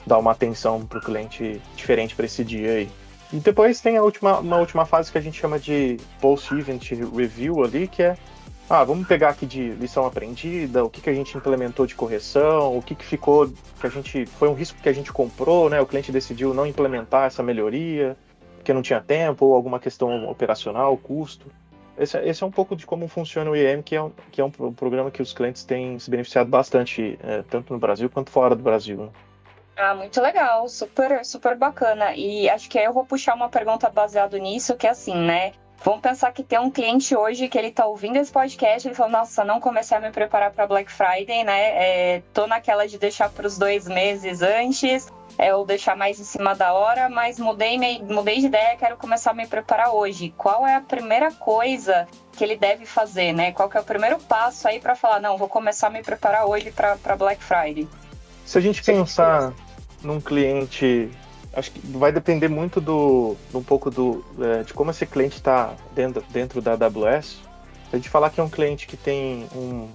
dar 0.06 0.18
uma 0.18 0.32
atenção 0.32 0.84
para 0.84 0.98
o 0.98 1.02
cliente 1.02 1.60
diferente 1.74 2.14
para 2.14 2.26
esse 2.26 2.44
dia 2.44 2.72
aí. 2.72 2.90
E 3.32 3.36
depois 3.36 3.80
tem 3.80 3.96
a 3.96 4.02
última, 4.02 4.38
uma 4.38 4.58
última 4.58 4.84
fase 4.84 5.10
que 5.10 5.18
a 5.18 5.20
gente 5.20 5.38
chama 5.38 5.58
de 5.58 5.96
post-event 6.20 6.92
review 7.14 7.64
ali, 7.64 7.88
que 7.88 8.02
é 8.02 8.16
ah, 8.68 8.82
vamos 8.82 9.06
pegar 9.06 9.28
aqui 9.28 9.46
de 9.46 9.70
lição 9.74 10.04
aprendida, 10.04 10.84
o 10.84 10.90
que, 10.90 11.00
que 11.00 11.08
a 11.08 11.14
gente 11.14 11.36
implementou 11.36 11.86
de 11.86 11.94
correção, 11.94 12.76
o 12.76 12.82
que, 12.82 12.96
que 12.96 13.04
ficou, 13.04 13.48
que 13.80 13.86
a 13.86 13.88
gente. 13.88 14.26
Foi 14.26 14.48
um 14.48 14.54
risco 14.54 14.80
que 14.82 14.88
a 14.88 14.92
gente 14.92 15.12
comprou, 15.12 15.70
né? 15.70 15.80
O 15.80 15.86
cliente 15.86 16.10
decidiu 16.10 16.52
não 16.52 16.66
implementar 16.66 17.26
essa 17.26 17.44
melhoria, 17.44 18.16
porque 18.56 18.72
não 18.72 18.82
tinha 18.82 19.00
tempo, 19.00 19.46
ou 19.46 19.54
alguma 19.54 19.78
questão 19.78 20.28
operacional, 20.28 20.96
custo. 20.96 21.46
Esse, 21.96 22.18
esse 22.18 22.42
é 22.42 22.46
um 22.46 22.50
pouco 22.50 22.74
de 22.74 22.84
como 22.84 23.06
funciona 23.06 23.48
o 23.48 23.54
IEM, 23.54 23.82
que 23.82 23.94
é 23.94 24.02
um, 24.02 24.10
que 24.32 24.40
é 24.40 24.44
um 24.44 24.50
programa 24.50 25.12
que 25.12 25.22
os 25.22 25.32
clientes 25.32 25.62
têm 25.62 25.96
se 26.00 26.10
beneficiado 26.10 26.50
bastante, 26.50 27.16
é, 27.22 27.42
tanto 27.48 27.72
no 27.72 27.78
Brasil 27.78 28.10
quanto 28.10 28.30
fora 28.30 28.56
do 28.56 28.64
Brasil. 28.64 29.10
Ah, 29.76 29.94
muito 29.94 30.20
legal, 30.22 30.66
super, 30.68 31.22
super 31.24 31.54
bacana. 31.54 32.14
E 32.14 32.48
acho 32.48 32.68
que 32.68 32.78
aí 32.78 32.86
eu 32.86 32.94
vou 32.94 33.04
puxar 33.04 33.34
uma 33.34 33.50
pergunta 33.50 33.90
baseado 33.90 34.38
nisso, 34.38 34.74
que 34.74 34.86
é 34.86 34.90
assim, 34.90 35.14
né? 35.14 35.52
Vamos 35.84 36.00
pensar 36.00 36.32
que 36.32 36.42
tem 36.42 36.58
um 36.58 36.70
cliente 36.70 37.14
hoje 37.14 37.46
que 37.48 37.58
ele 37.58 37.70
tá 37.70 37.86
ouvindo 37.86 38.16
esse 38.16 38.32
podcast, 38.32 38.88
ele 38.88 38.94
falou, 38.94 39.12
nossa, 39.12 39.44
não 39.44 39.60
comecei 39.60 39.96
a 39.96 40.00
me 40.00 40.10
preparar 40.10 40.50
para 40.50 40.66
Black 40.66 40.90
Friday, 40.90 41.44
né? 41.44 42.16
É, 42.16 42.22
tô 42.32 42.46
naquela 42.46 42.88
de 42.88 42.98
deixar 42.98 43.28
para 43.28 43.46
os 43.46 43.58
dois 43.58 43.86
meses 43.86 44.40
antes, 44.40 45.12
é, 45.36 45.54
ou 45.54 45.66
deixar 45.66 45.94
mais 45.94 46.18
em 46.18 46.24
cima 46.24 46.54
da 46.54 46.72
hora, 46.72 47.10
mas 47.10 47.38
mudei, 47.38 47.78
me, 47.78 48.02
mudei 48.02 48.40
de 48.40 48.46
ideia, 48.46 48.76
quero 48.76 48.96
começar 48.96 49.32
a 49.32 49.34
me 49.34 49.46
preparar 49.46 49.94
hoje. 49.94 50.34
Qual 50.36 50.66
é 50.66 50.74
a 50.74 50.80
primeira 50.80 51.30
coisa 51.30 52.08
que 52.32 52.42
ele 52.42 52.56
deve 52.56 52.86
fazer, 52.86 53.34
né? 53.34 53.52
Qual 53.52 53.68
que 53.68 53.76
é 53.76 53.80
o 53.80 53.84
primeiro 53.84 54.18
passo 54.18 54.66
aí 54.66 54.80
para 54.80 54.96
falar, 54.96 55.20
não, 55.20 55.36
vou 55.36 55.48
começar 55.48 55.88
a 55.88 55.90
me 55.90 56.02
preparar 56.02 56.46
hoje 56.46 56.72
para 56.72 57.14
Black 57.16 57.44
Friday? 57.44 57.86
Se 58.46 58.58
a 58.58 58.60
gente 58.60 58.82
pensar 58.82 59.52
num 60.06 60.20
cliente, 60.20 61.10
acho 61.52 61.70
que 61.72 61.80
vai 61.80 62.12
depender 62.12 62.48
muito 62.48 62.80
do, 62.80 63.36
um 63.52 63.62
pouco 63.62 63.90
do, 63.90 64.24
é, 64.40 64.62
de 64.62 64.72
como 64.72 64.90
esse 64.90 65.04
cliente 65.04 65.36
está 65.36 65.74
dentro, 65.94 66.22
dentro 66.30 66.62
da 66.62 66.72
AWS. 66.72 67.40
Se 67.90 67.94
a 67.94 67.96
gente 67.96 68.08
falar 68.08 68.30
que 68.30 68.40
é 68.40 68.42
um 68.42 68.48
cliente 68.48 68.86
que 68.86 68.96
tem 68.96 69.46
um, 69.54 69.88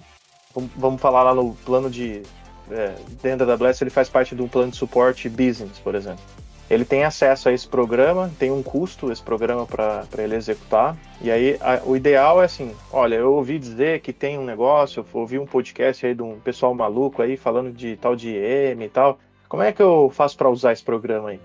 vamos 0.75 1.01
falar 1.01 1.23
lá 1.23 1.33
no 1.33 1.53
plano 1.65 1.89
de, 1.89 2.21
é, 2.69 2.95
dentro 3.21 3.45
da 3.45 3.53
AWS, 3.53 3.81
ele 3.81 3.89
faz 3.89 4.09
parte 4.09 4.35
de 4.35 4.41
um 4.41 4.47
plano 4.47 4.71
de 4.71 4.77
suporte 4.77 5.29
business, 5.29 5.79
por 5.79 5.95
exemplo. 5.95 6.23
Ele 6.69 6.85
tem 6.85 7.03
acesso 7.03 7.49
a 7.49 7.51
esse 7.51 7.67
programa, 7.67 8.31
tem 8.39 8.49
um 8.49 8.63
custo 8.63 9.11
esse 9.11 9.21
programa 9.21 9.65
para 9.65 10.05
ele 10.17 10.35
executar. 10.35 10.95
E 11.19 11.29
aí 11.29 11.57
a, 11.59 11.81
o 11.85 11.97
ideal 11.97 12.41
é 12.41 12.45
assim: 12.45 12.73
olha, 12.93 13.15
eu 13.15 13.33
ouvi 13.33 13.59
dizer 13.59 13.99
que 13.99 14.13
tem 14.13 14.39
um 14.39 14.45
negócio, 14.45 15.05
eu 15.13 15.19
ouvi 15.19 15.37
um 15.37 15.45
podcast 15.45 16.05
aí 16.05 16.15
de 16.15 16.21
um 16.21 16.39
pessoal 16.39 16.73
maluco 16.73 17.21
aí 17.21 17.35
falando 17.35 17.73
de 17.73 17.97
tal 17.97 18.15
de 18.15 18.29
EM 18.29 18.83
e 18.83 18.89
tal. 18.89 19.19
Como 19.51 19.63
é 19.63 19.73
que 19.73 19.81
eu 19.81 20.09
faço 20.09 20.37
para 20.37 20.49
usar 20.49 20.71
esse 20.71 20.81
programa 20.81 21.31
aí? 21.31 21.39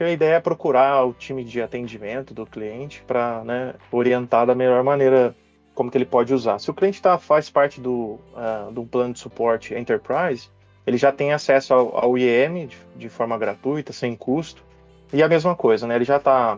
a 0.00 0.10
ideia 0.10 0.36
é 0.36 0.40
procurar 0.40 1.04
o 1.04 1.12
time 1.12 1.44
de 1.44 1.60
atendimento 1.60 2.32
do 2.32 2.46
cliente 2.46 3.04
para 3.06 3.44
né, 3.44 3.74
orientar 3.92 4.46
da 4.46 4.54
melhor 4.54 4.82
maneira 4.82 5.36
como 5.74 5.90
que 5.90 5.98
ele 5.98 6.06
pode 6.06 6.32
usar. 6.32 6.58
Se 6.58 6.70
o 6.70 6.74
cliente 6.74 7.02
tá, 7.02 7.18
faz 7.18 7.50
parte 7.50 7.78
do, 7.78 8.18
uh, 8.32 8.72
de 8.72 8.80
um 8.80 8.86
plano 8.86 9.12
de 9.12 9.18
suporte 9.18 9.74
Enterprise, 9.74 10.48
ele 10.86 10.96
já 10.96 11.12
tem 11.12 11.34
acesso 11.34 11.74
ao, 11.74 12.02
ao 12.02 12.16
IEM 12.16 12.66
de, 12.66 12.78
de, 12.96 13.10
forma 13.10 13.36
gratuita, 13.36 13.92
sem 13.92 14.16
custo. 14.16 14.64
E 15.12 15.22
a 15.22 15.28
mesma 15.28 15.54
coisa, 15.54 15.86
né? 15.86 15.96
Ele 15.96 16.06
já 16.06 16.16
está 16.16 16.56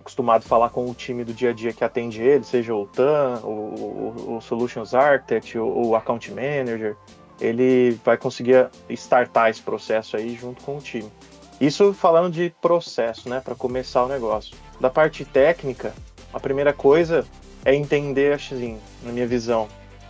acostumado 0.00 0.44
a 0.44 0.48
falar 0.48 0.70
com 0.70 0.88
o 0.88 0.94
time 0.94 1.24
do 1.24 1.34
dia 1.34 1.50
a 1.50 1.52
dia 1.52 1.74
que 1.74 1.84
atende 1.84 2.22
ele, 2.22 2.42
seja 2.42 2.74
o 2.74 2.86
TAM, 2.86 3.42
o, 3.44 3.48
o, 3.50 4.36
o 4.38 4.40
Solutions 4.40 4.94
Architect, 4.94 5.58
o, 5.58 5.88
o 5.88 5.94
Account 5.94 6.30
Manager 6.30 6.96
ele 7.40 7.98
vai 8.04 8.16
conseguir 8.16 8.68
startar 8.90 9.50
esse 9.50 9.62
processo 9.62 10.16
aí 10.16 10.34
junto 10.34 10.62
com 10.64 10.76
o 10.76 10.80
time. 10.80 11.10
Isso 11.60 11.92
falando 11.92 12.32
de 12.32 12.54
processo, 12.60 13.28
né, 13.28 13.40
para 13.40 13.54
começar 13.54 14.04
o 14.04 14.08
negócio. 14.08 14.56
Da 14.80 14.88
parte 14.88 15.24
técnica, 15.24 15.92
a 16.32 16.38
primeira 16.38 16.72
coisa 16.72 17.26
é 17.64 17.74
entender 17.74 18.32
assim, 18.32 18.78
na 19.02 19.12
minha 19.12 19.26
visão. 19.26 19.68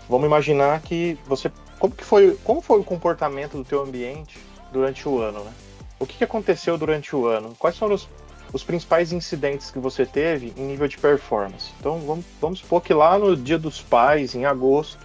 Vamos 0.09 0.27
imaginar 0.27 0.81
que 0.83 1.19
você 1.27 1.51
como 1.79 1.95
que 1.95 2.05
foi, 2.05 2.37
como 2.45 2.61
foi 2.61 2.81
o 2.81 2.85
comportamento 2.85 3.57
do 3.57 3.65
teu 3.65 3.83
ambiente 3.83 4.39
durante 4.73 5.09
o 5.09 5.21
ano, 5.21 5.45
né? 5.45 5.53
O 5.99 6.07
que, 6.07 6.23
aconteceu 6.23 6.77
durante 6.79 7.15
o 7.15 7.27
ano? 7.27 7.55
Quais 7.59 7.77
foram 7.77 7.95
os, 7.95 8.09
os 8.53 8.63
principais 8.63 9.13
incidentes 9.13 9.71
que 9.71 9.79
você 9.79 10.07
teve 10.07 10.53
em 10.57 10.63
nível 10.63 10.87
de 10.87 10.97
performance? 10.99 11.73
Então 11.79 11.99
vamos, 12.01 12.25
vamos 12.41 12.59
supor 12.61 12.83
que 12.83 12.95
lá 12.95 13.19
no 13.19 13.37
Dia 13.37 13.59
dos 13.59 13.81
Pais, 13.81 14.35
em 14.35 14.45
agosto, 14.45 14.99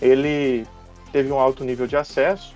ele 0.00 0.66
teve 1.12 1.30
um 1.32 1.38
alto 1.38 1.64
nível 1.64 1.86
de 1.86 1.96
acesso 1.96 2.54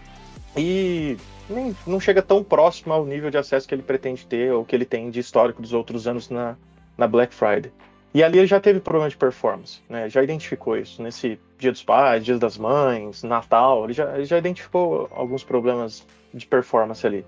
e 0.56 1.16
nem, 1.48 1.76
não 1.86 2.00
chega 2.00 2.22
tão 2.22 2.42
próximo 2.42 2.92
ao 2.92 3.04
nível 3.04 3.30
de 3.30 3.38
acesso 3.38 3.66
que 3.66 3.74
ele 3.74 3.82
pretende 3.82 4.26
ter 4.26 4.52
ou 4.52 4.64
que 4.64 4.74
ele 4.74 4.84
tem 4.84 5.10
de 5.10 5.20
histórico 5.20 5.62
dos 5.62 5.72
outros 5.72 6.06
anos 6.06 6.28
na, 6.28 6.56
na 6.96 7.06
Black 7.06 7.34
Friday. 7.34 7.72
E 8.14 8.22
ali 8.22 8.38
ele 8.38 8.46
já 8.46 8.60
teve 8.60 8.78
problema 8.78 9.08
de 9.08 9.16
performance, 9.16 9.80
né? 9.88 10.08
Já 10.08 10.22
identificou 10.22 10.76
isso 10.76 11.02
nesse 11.02 11.40
Dia 11.58 11.72
dos 11.72 11.82
Pais, 11.82 12.22
Dia 12.22 12.38
das 12.38 12.58
Mães, 12.58 13.22
Natal, 13.22 13.84
ele 13.84 13.94
já, 13.94 14.14
ele 14.14 14.26
já 14.26 14.36
identificou 14.36 15.08
alguns 15.12 15.42
problemas 15.42 16.06
de 16.32 16.46
performance 16.46 17.06
ali. 17.06 17.24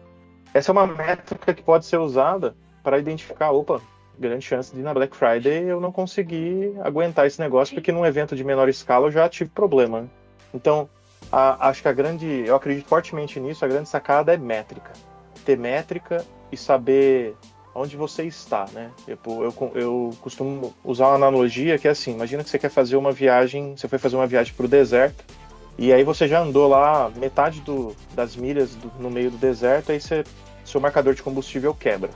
Essa 0.52 0.70
é 0.70 0.72
uma 0.72 0.86
métrica 0.86 1.54
que 1.54 1.62
pode 1.62 1.86
ser 1.86 1.96
usada 1.96 2.54
para 2.82 2.98
identificar, 2.98 3.50
opa, 3.50 3.80
grande 4.18 4.44
chance 4.44 4.74
de 4.74 4.82
na 4.82 4.92
Black 4.92 5.16
Friday 5.16 5.64
eu 5.64 5.80
não 5.80 5.90
conseguir 5.90 6.74
aguentar 6.82 7.26
esse 7.26 7.40
negócio, 7.40 7.74
porque 7.74 7.90
num 7.90 8.04
evento 8.04 8.36
de 8.36 8.44
menor 8.44 8.68
escala 8.68 9.06
eu 9.06 9.10
já 9.10 9.28
tive 9.28 9.50
problema. 9.50 10.02
Né? 10.02 10.08
Então, 10.52 10.88
a, 11.30 11.68
acho 11.68 11.82
que 11.82 11.88
a 11.88 11.92
grande, 11.92 12.26
eu 12.46 12.56
acredito 12.56 12.86
fortemente 12.86 13.38
nisso, 13.40 13.64
a 13.64 13.68
grande 13.68 13.88
sacada 13.88 14.32
é 14.32 14.36
métrica. 14.36 14.92
Ter 15.44 15.58
métrica 15.58 16.24
e 16.50 16.56
saber 16.56 17.36
onde 17.74 17.96
você 17.96 18.24
está, 18.24 18.66
né? 18.72 18.90
Tipo, 19.04 19.42
eu, 19.42 19.54
eu, 19.58 19.72
eu 19.74 20.10
costumo 20.20 20.74
usar 20.84 21.08
uma 21.08 21.16
analogia 21.16 21.76
que 21.78 21.88
é 21.88 21.90
assim, 21.90 22.12
imagina 22.12 22.44
que 22.44 22.50
você 22.50 22.58
quer 22.58 22.70
fazer 22.70 22.96
uma 22.96 23.10
viagem, 23.10 23.76
você 23.76 23.88
foi 23.88 23.98
fazer 23.98 24.16
uma 24.16 24.26
viagem 24.26 24.54
para 24.54 24.66
o 24.66 24.68
deserto, 24.68 25.24
e 25.76 25.92
aí 25.92 26.04
você 26.04 26.28
já 26.28 26.40
andou 26.40 26.68
lá 26.68 27.10
metade 27.16 27.60
do, 27.60 27.96
das 28.14 28.36
milhas 28.36 28.74
do, 28.76 28.92
no 29.00 29.10
meio 29.10 29.30
do 29.30 29.36
deserto, 29.36 29.90
aí 29.90 30.00
você, 30.00 30.24
seu 30.64 30.80
marcador 30.80 31.14
de 31.14 31.22
combustível 31.22 31.74
quebra. 31.74 32.10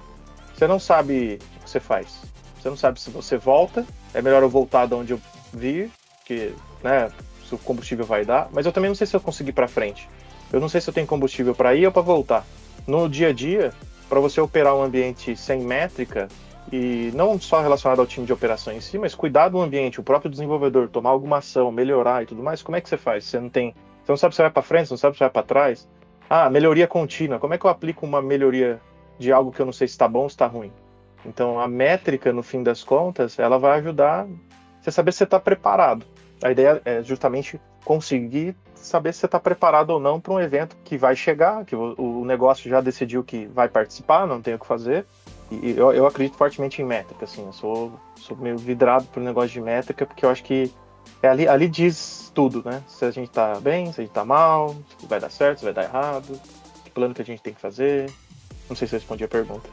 Você 0.55 0.67
não 0.67 0.79
sabe 0.79 1.39
o 1.57 1.65
que 1.65 1.71
você 1.71 1.81
faz. 1.81 2.21
Você 2.61 2.69
não 2.69 2.77
sabe 2.77 3.01
se 3.01 3.11
você 3.11 3.37
volta, 3.37 3.85
é 4.15 4.23
melhor 4.23 4.43
eu 4.43 4.49
voltar 4.49 4.87
de 4.87 4.95
onde 4.95 5.13
eu 5.13 5.21
vi, 5.53 5.91
que, 6.25 6.55
né, 6.83 7.11
se 7.49 7.55
o 7.55 7.59
combustível 7.59 8.05
vai 8.05 8.25
dar, 8.25 8.49
mas 8.53 8.67
eu 8.67 8.73
também 8.73 8.89
não 8.89 8.95
sei 8.95 9.07
se 9.07 9.17
eu 9.17 9.21
conseguir 9.21 9.53
para 9.53 9.67
frente. 9.67 10.09
Eu 10.53 10.61
não 10.61 10.69
sei 10.69 10.81
se 10.81 10.89
eu 10.89 10.95
tenho 10.95 11.07
combustível 11.07 11.55
para 11.55 11.75
ir 11.75 11.87
ou 11.87 11.93
para 11.93 12.03
voltar. 12.03 12.45
No 12.87 13.09
dia 13.09 13.29
a 13.29 13.33
dia, 13.33 13.73
para 14.09 14.21
você 14.21 14.41
operar 14.41 14.75
um 14.75 14.83
ambiente 14.83 15.37
sem 15.37 15.61
métrica 15.61 16.29
e 16.73 17.11
não 17.15 17.41
só 17.41 17.61
relacionado 17.61 18.01
ao 18.01 18.07
time 18.07 18.27
de 18.27 18.33
operação 18.33 18.73
em 18.73 18.81
si, 18.81 18.99
mas 18.99 19.15
cuidar 19.15 19.49
do 19.49 19.61
ambiente, 19.61 20.01
o 20.01 20.03
próprio 20.03 20.31
desenvolvedor 20.31 20.89
tomar 20.89 21.11
alguma 21.11 21.39
ação, 21.39 21.73
melhorar 21.73 22.23
e 22.23 22.27
tudo 22.27 22.43
mais, 22.43 22.63
como 22.63 22.77
é 22.77 22.81
que 22.81 22.89
você 22.89 22.97
faz? 22.97 23.25
Você 23.25 23.41
não 23.41 23.49
tem, 23.49 23.75
você 24.05 24.13
não 24.13 24.17
sabe 24.17 24.35
se 24.35 24.43
vai 24.43 24.51
para 24.51 24.63
frente, 24.63 24.89
você 24.89 24.95
não 24.95 24.99
sabe 24.99 25.17
se 25.17 25.21
vai 25.21 25.31
para 25.31 25.43
trás. 25.43 25.89
Ah, 26.29 26.51
melhoria 26.51 26.87
contínua. 26.87 27.39
Como 27.39 27.55
é 27.55 27.59
que 27.59 27.65
eu 27.65 27.71
aplico 27.71 28.05
uma 28.05 28.21
melhoria 28.21 28.81
de 29.19 29.33
algo 29.33 29.51
que 29.51 29.61
eu 29.61 29.67
não 29.67 29.73
sei 29.73 29.89
se 29.89 29.93
está 29.93 30.07
bom 30.07 30.21
ou 30.21 30.27
está 30.27 30.47
ruim? 30.47 30.71
Então, 31.25 31.59
a 31.59 31.67
métrica, 31.67 32.33
no 32.33 32.43
fim 32.43 32.63
das 32.63 32.85
contas, 32.85 33.39
ela 33.39 33.59
vai 33.59 33.79
ajudar 33.79 34.27
você 34.81 34.91
saber 34.91 35.13
se 35.13 35.19
você 35.19 35.25
está 35.25 35.41
preparado. 35.41 36.07
A 36.43 36.51
ideia 36.51 36.81
é 36.85 37.03
justamente 37.03 37.61
conseguir 37.85 38.55
saber 38.75 39.13
se 39.13 39.21
você 39.21 39.27
está 39.27 39.41
preparado 39.41 39.91
ou 39.91 40.01
não 40.01 40.21
para 40.21 40.33
um 40.33 40.41
evento 40.41 40.77
que 40.85 40.97
vai 40.97 41.17
chegar, 41.17 41.65
que 41.65 41.75
o, 41.75 42.25
negócio 42.25 42.69
já 42.71 42.81
decidiu 42.81 43.25
que 43.25 43.47
vai 43.47 43.69
participar, 43.69 44.27
não 44.27 44.41
tem 44.41 44.55
o 44.55 44.59
que 44.59 44.67
fazer. 44.67 45.05
E 45.51 45.75
eu, 45.77 45.93
eu 45.93 46.07
acredito 46.07 46.37
fortemente 46.37 46.83
em 46.83 46.85
métrica, 46.85 47.25
assim, 47.25 47.45
eu 47.45 47.53
sou, 47.53 47.93
sou 48.17 48.37
meio 48.37 48.59
vidrado 48.59 49.07
pro 49.07 49.23
negócio 49.23 49.51
de 49.51 49.61
métrica, 49.61 50.05
porque 50.05 50.25
eu 50.25 50.31
acho 50.31 50.45
que 50.45 50.71
é 51.23 51.29
ali, 51.29 51.49
ali 51.49 51.69
diz 51.69 52.31
tudo, 52.35 52.63
né? 52.65 52.83
Se 52.87 53.05
a 53.05 53.11
gente 53.11 53.29
está 53.29 53.59
bem, 53.59 53.87
se 53.87 54.01
a 54.01 54.05
gente 54.05 54.11
está 54.11 54.25
mal, 54.25 54.77
se 54.99 55.07
vai 55.07 55.19
dar 55.19 55.31
certo, 55.31 55.59
se 55.59 55.65
vai 55.65 55.73
dar 55.73 55.85
errado, 55.85 56.39
que 56.85 56.91
plano 56.91 57.15
que 57.15 57.23
a 57.23 57.25
gente 57.25 57.43
tem 57.43 57.55
que 57.55 57.61
fazer. 57.61 58.11
Não 58.69 58.77
sei 58.77 58.87
se 58.87 58.95
eu 58.95 58.99
respondi 58.99 59.25
a 59.25 59.29
pergunta. 59.29 59.69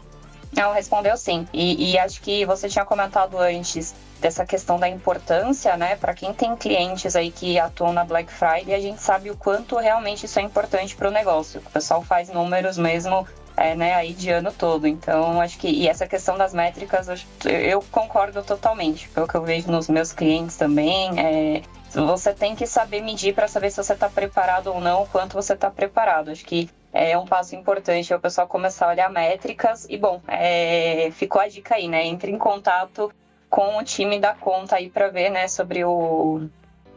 Não, 0.56 0.74
respondeu 0.74 1.18
sim. 1.18 1.46
E, 1.52 1.92
e, 1.92 2.00
acho 2.00 2.22
que 2.22 2.46
você 2.46 2.70
tinha 2.70 2.86
comentado 2.86 3.38
antes 3.38 3.94
dessa 4.22 4.46
questão 4.46 4.80
da 4.80 4.88
importância, 4.88 5.76
né? 5.76 5.98
Para 5.98 6.14
quem 6.14 6.34
tem 6.34 6.56
clientes 6.56 7.16
aí 7.16 7.30
que 7.30 7.60
atuam 7.60 7.92
na 7.92 8.06
Black 8.06 8.32
Friday, 8.32 8.74
a 8.74 8.80
gente 8.80 9.02
sabe 9.02 9.30
o 9.30 9.36
quanto 9.36 9.76
realmente 9.76 10.26
isso 10.26 10.40
é 10.40 10.42
importante 10.42 10.96
para 10.96 11.10
o 11.10 11.12
negócio. 11.12 11.60
O 11.60 11.70
pessoal 11.70 12.02
faz 12.02 12.30
números 12.30 12.78
mesmo, 12.78 13.28
é, 13.58 13.76
né? 13.76 13.96
Aí 13.96 14.14
de 14.14 14.30
ano 14.30 14.52
todo. 14.52 14.88
Então, 14.88 15.42
acho 15.42 15.58
que 15.58 15.68
e 15.68 15.90
essa 15.90 16.08
questão 16.08 16.38
das 16.38 16.54
métricas, 16.54 17.10
eu, 17.10 17.52
eu 17.52 17.84
concordo 17.92 18.42
totalmente. 18.42 19.10
Pelo 19.10 19.28
que 19.28 19.36
eu 19.36 19.44
vejo 19.44 19.70
nos 19.70 19.90
meus 19.90 20.14
clientes 20.14 20.56
também, 20.56 21.20
é, 21.20 21.62
você 21.92 22.34
tem 22.34 22.56
que 22.56 22.66
saber 22.66 23.02
medir 23.02 23.36
para 23.36 23.50
saber 23.50 23.72
se 23.72 23.84
você 23.84 23.92
está 23.92 24.10
preparado 24.10 24.68
ou 24.68 24.80
não, 24.80 25.04
o 25.04 25.08
quanto 25.08 25.34
você 25.34 25.52
está 25.52 25.70
preparado. 25.70 26.32
Acho 26.32 26.46
que 26.46 26.70
é 26.96 27.18
um 27.18 27.26
passo 27.26 27.56
importante 27.56 28.14
é 28.14 28.16
o 28.16 28.20
pessoal 28.20 28.48
começar 28.48 28.88
a 28.88 28.90
olhar 28.90 29.10
métricas. 29.10 29.86
E, 29.90 29.98
bom, 29.98 30.22
é, 30.30 31.10
ficou 31.12 31.42
a 31.42 31.48
dica 31.48 31.76
aí, 31.76 31.90
né? 31.90 32.06
Entre 32.06 32.32
em 32.32 32.38
contato 32.38 33.12
com 33.50 33.78
o 33.78 33.84
time 33.84 34.18
da 34.18 34.34
conta 34.34 34.78
aí 34.78 34.90
para 34.90 35.10
ver, 35.10 35.30
né, 35.30 35.48
sobre 35.48 35.84
o, 35.84 36.48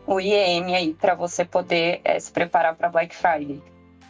o 0.06 0.20
IEM 0.20 0.74
aí, 0.74 0.94
para 0.94 1.14
você 1.14 1.44
poder 1.44 2.00
é, 2.04 2.18
se 2.18 2.32
preparar 2.32 2.74
para 2.74 2.88
Black 2.88 3.14
Friday. 3.14 3.62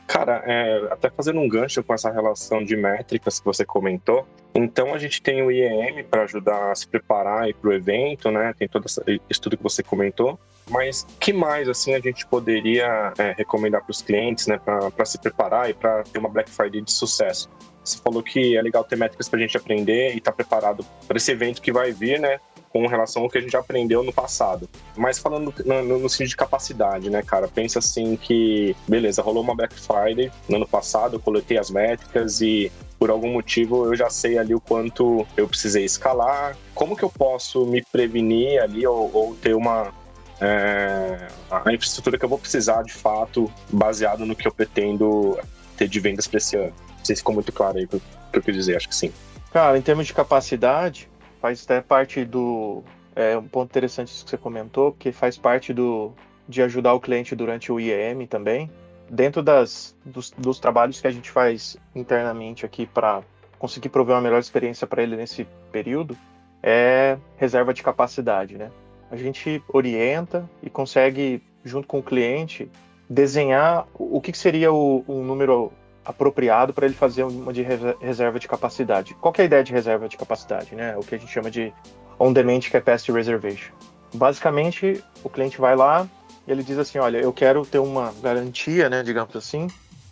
Cara, 0.06 0.42
é, 0.46 0.88
até 0.90 1.10
fazendo 1.10 1.40
um 1.40 1.48
gancho 1.48 1.82
com 1.82 1.92
essa 1.92 2.10
relação 2.10 2.64
de 2.64 2.74
métricas 2.74 3.38
que 3.38 3.44
você 3.44 3.64
comentou, 3.66 4.26
então 4.54 4.94
a 4.94 4.98
gente 4.98 5.20
tem 5.20 5.42
o 5.42 5.50
IEM 5.50 6.02
para 6.04 6.22
ajudar 6.22 6.70
a 6.70 6.74
se 6.74 6.88
preparar 6.88 7.52
para 7.52 7.68
o 7.68 7.72
evento, 7.72 8.30
né? 8.30 8.54
Tem 8.58 8.66
todo 8.66 8.86
isso 8.86 9.40
tudo 9.40 9.56
que 9.56 9.62
você 9.62 9.82
comentou. 9.82 10.38
Mas 10.68 11.06
que 11.18 11.32
mais 11.32 11.68
assim 11.68 11.94
a 11.94 12.00
gente 12.00 12.26
poderia 12.26 13.12
é, 13.18 13.32
recomendar 13.36 13.82
para 13.82 13.90
os 13.90 14.02
clientes, 14.02 14.46
né, 14.46 14.58
para 14.58 15.04
se 15.04 15.18
preparar 15.18 15.70
e 15.70 15.74
para 15.74 16.02
ter 16.04 16.18
uma 16.18 16.28
Black 16.28 16.50
Friday 16.50 16.80
de 16.82 16.92
sucesso? 16.92 17.48
Você 17.88 17.98
falou 17.98 18.22
que 18.22 18.56
é 18.56 18.60
legal 18.60 18.84
ter 18.84 18.96
métricas 18.96 19.28
para 19.28 19.38
a 19.38 19.42
gente 19.42 19.56
aprender 19.56 20.12
e 20.12 20.18
estar 20.18 20.30
tá 20.30 20.36
preparado 20.36 20.84
para 21.06 21.16
esse 21.16 21.32
evento 21.32 21.62
que 21.62 21.72
vai 21.72 21.90
vir, 21.90 22.20
né? 22.20 22.38
Com 22.70 22.86
relação 22.86 23.22
ao 23.22 23.30
que 23.30 23.38
a 23.38 23.40
gente 23.40 23.56
aprendeu 23.56 24.02
no 24.02 24.12
passado. 24.12 24.68
Mas 24.94 25.18
falando 25.18 25.54
no, 25.64 25.82
no, 25.82 25.98
no 26.00 26.08
sentido 26.08 26.28
de 26.28 26.36
capacidade, 26.36 27.08
né, 27.08 27.22
cara? 27.22 27.48
Pensa 27.48 27.78
assim 27.78 28.14
que, 28.14 28.76
beleza, 28.86 29.22
rolou 29.22 29.42
uma 29.42 29.54
Black 29.54 29.74
Friday 29.74 30.30
no 30.48 30.56
ano 30.56 30.68
passado, 30.68 31.16
eu 31.16 31.20
coletei 31.20 31.56
as 31.56 31.70
métricas 31.70 32.42
e 32.42 32.70
por 32.98 33.10
algum 33.10 33.32
motivo 33.32 33.86
eu 33.86 33.96
já 33.96 34.10
sei 34.10 34.36
ali 34.36 34.54
o 34.54 34.60
quanto 34.60 35.26
eu 35.36 35.48
precisei 35.48 35.84
escalar, 35.84 36.58
como 36.74 36.96
que 36.96 37.04
eu 37.04 37.10
posso 37.10 37.64
me 37.64 37.82
prevenir 37.90 38.60
ali 38.60 38.86
ou, 38.86 39.10
ou 39.14 39.34
ter 39.36 39.54
uma, 39.54 39.94
é, 40.40 41.28
a 41.50 41.72
infraestrutura 41.72 42.18
que 42.18 42.24
eu 42.24 42.28
vou 42.28 42.38
precisar 42.38 42.82
de 42.82 42.92
fato, 42.92 43.50
baseado 43.70 44.24
no 44.24 44.36
que 44.36 44.46
eu 44.46 44.52
pretendo 44.52 45.38
ter 45.76 45.88
de 45.88 46.00
vendas 46.00 46.26
para 46.26 46.38
esse 46.38 46.56
ano. 46.56 46.72
Não 46.98 47.04
sei 47.04 47.16
se 47.16 47.20
ficou 47.20 47.34
muito 47.34 47.52
claro 47.52 47.78
aí 47.78 47.84
o 47.84 47.88
que 47.88 48.00
eu 48.32 48.42
quis 48.42 48.54
dizer, 48.54 48.76
acho 48.76 48.88
que 48.88 48.94
sim. 48.94 49.12
Cara, 49.52 49.78
em 49.78 49.82
termos 49.82 50.06
de 50.06 50.14
capacidade, 50.14 51.08
faz 51.40 51.64
até 51.64 51.80
parte 51.80 52.24
do. 52.24 52.82
É 53.16 53.36
um 53.36 53.48
ponto 53.48 53.70
interessante 53.70 54.08
isso 54.08 54.24
que 54.24 54.30
você 54.30 54.36
comentou, 54.36 54.92
porque 54.92 55.10
faz 55.10 55.36
parte 55.36 55.72
do, 55.72 56.12
de 56.48 56.62
ajudar 56.62 56.94
o 56.94 57.00
cliente 57.00 57.34
durante 57.34 57.72
o 57.72 57.80
IEM 57.80 58.26
também. 58.26 58.70
Dentro 59.10 59.42
das, 59.42 59.96
dos, 60.04 60.30
dos 60.36 60.60
trabalhos 60.60 61.00
que 61.00 61.06
a 61.06 61.10
gente 61.10 61.30
faz 61.30 61.76
internamente 61.94 62.64
aqui 62.64 62.86
para 62.86 63.22
conseguir 63.58 63.88
prover 63.88 64.14
uma 64.14 64.20
melhor 64.20 64.38
experiência 64.38 64.86
para 64.86 65.02
ele 65.02 65.16
nesse 65.16 65.46
período, 65.72 66.16
é 66.62 67.16
reserva 67.36 67.74
de 67.74 67.82
capacidade, 67.82 68.56
né? 68.56 68.70
A 69.10 69.16
gente 69.16 69.62
orienta 69.68 70.48
e 70.62 70.70
consegue, 70.70 71.42
junto 71.64 71.86
com 71.86 71.98
o 71.98 72.02
cliente, 72.02 72.70
desenhar 73.08 73.86
o 73.94 74.20
que 74.20 74.36
seria 74.36 74.72
o, 74.72 75.02
número 75.08 75.72
apropriado 76.04 76.72
para 76.72 76.86
ele 76.86 76.94
fazer 76.94 77.22
uma 77.24 77.52
de 77.52 77.62
reserva 78.00 78.38
de 78.38 78.48
capacidade. 78.48 79.14
Qual 79.14 79.32
é 79.36 79.42
a 79.42 79.44
ideia 79.44 79.64
de 79.64 79.72
reserva 79.72 80.08
de 80.08 80.16
capacidade? 80.16 80.74
Né? 80.74 80.96
O 80.96 81.00
que 81.00 81.14
a 81.14 81.18
gente 81.18 81.30
chama 81.30 81.50
de 81.50 81.72
on-demand 82.18 82.60
capacity 82.70 83.12
reservation. 83.12 83.72
Basicamente, 84.12 85.02
o 85.22 85.28
cliente 85.28 85.58
vai 85.60 85.76
lá 85.76 86.08
e 86.46 86.50
ele 86.50 86.62
diz 86.62 86.78
assim, 86.78 86.98
olha, 86.98 87.18
eu 87.18 87.32
quero 87.32 87.64
ter 87.64 87.78
uma 87.78 88.12
garantia, 88.22 88.88
né, 88.88 89.02
digamos 89.02 89.36
assim, 89.36 89.68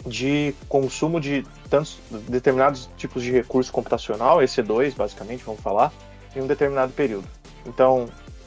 de 0.07 0.55
consumo 0.69 1.21
de 1.21 1.45
tantos 1.69 1.99
determinados 2.29 2.89
tipos 2.97 3.23
de 3.23 3.33
recurso 3.33 3.73
computacional, 3.73 4.39
EC2, 4.39 4.95
basicamente, 4.95 5.43
vamos 5.45 5.61
falar, 5.61 5.93
em 6.35 6.43
um 6.43 6.47
determinado 6.47 6.93
período. 6.93 7.27
Então, 7.65 8.07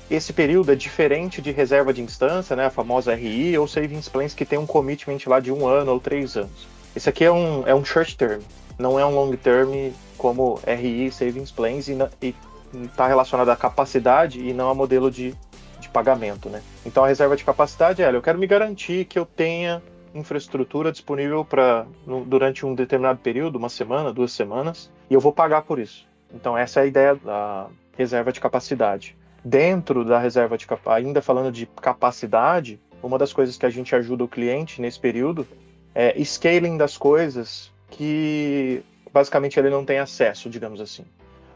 esse 0.09 0.33
período 0.33 0.71
é 0.71 0.75
diferente 0.75 1.41
de 1.41 1.51
reserva 1.51 1.93
de 1.93 2.01
instância, 2.01 2.55
né, 2.55 2.65
a 2.65 2.69
famosa 2.69 3.13
RI, 3.13 3.57
ou 3.57 3.67
savings 3.67 4.09
plans 4.09 4.33
que 4.33 4.45
tem 4.45 4.57
um 4.57 4.65
commitment 4.65 5.19
lá 5.27 5.39
de 5.39 5.51
um 5.51 5.67
ano 5.67 5.91
ou 5.91 5.99
três 5.99 6.35
anos. 6.35 6.67
Esse 6.95 7.09
aqui 7.09 7.23
é 7.23 7.31
um, 7.31 7.67
é 7.67 7.75
um 7.75 7.85
short 7.85 8.17
term, 8.17 8.41
não 8.77 8.99
é 8.99 9.05
um 9.05 9.13
long 9.13 9.35
term 9.35 9.91
como 10.17 10.59
RI 10.65 11.11
savings 11.11 11.51
plans 11.51 11.87
e 11.87 12.35
está 12.83 13.07
relacionado 13.07 13.49
à 13.49 13.55
capacidade 13.55 14.39
e 14.39 14.53
não 14.53 14.69
a 14.69 14.73
modelo 14.73 15.11
de, 15.11 15.35
de 15.79 15.89
pagamento, 15.89 16.49
né? 16.49 16.61
Então 16.85 17.03
a 17.03 17.07
reserva 17.07 17.35
de 17.35 17.43
capacidade 17.43 18.01
é, 18.01 18.13
eu 18.13 18.21
quero 18.21 18.39
me 18.39 18.47
garantir 18.47 19.05
que 19.05 19.17
eu 19.17 19.25
tenha 19.25 19.81
infraestrutura 20.13 20.91
disponível 20.91 21.45
para 21.45 21.85
durante 22.25 22.65
um 22.65 22.73
determinado 22.73 23.19
período, 23.19 23.57
uma 23.57 23.69
semana, 23.69 24.11
duas 24.11 24.31
semanas, 24.31 24.91
e 25.09 25.13
eu 25.13 25.19
vou 25.19 25.31
pagar 25.31 25.61
por 25.61 25.79
isso. 25.79 26.07
Então 26.33 26.57
essa 26.57 26.79
é 26.79 26.83
a 26.83 26.85
ideia 26.87 27.15
da 27.15 27.67
reserva 27.97 28.31
de 28.31 28.39
capacidade. 28.39 29.15
Dentro 29.43 30.03
da 30.03 30.19
reserva 30.19 30.57
de 30.57 30.67
ainda 30.85 31.21
falando 31.21 31.51
de 31.51 31.65
capacidade, 31.65 32.79
uma 33.01 33.17
das 33.17 33.31
coisas 33.31 33.57
que 33.57 33.65
a 33.65 33.69
gente 33.69 33.95
ajuda 33.95 34.23
o 34.23 34.27
cliente 34.27 34.81
nesse 34.81 34.99
período 34.99 35.47
é 35.95 36.21
scaling 36.23 36.77
das 36.77 36.97
coisas 36.97 37.71
que 37.89 38.83
basicamente 39.11 39.59
ele 39.59 39.69
não 39.69 39.83
tem 39.83 39.99
acesso, 39.99 40.49
digamos 40.49 40.79
assim. 40.79 41.03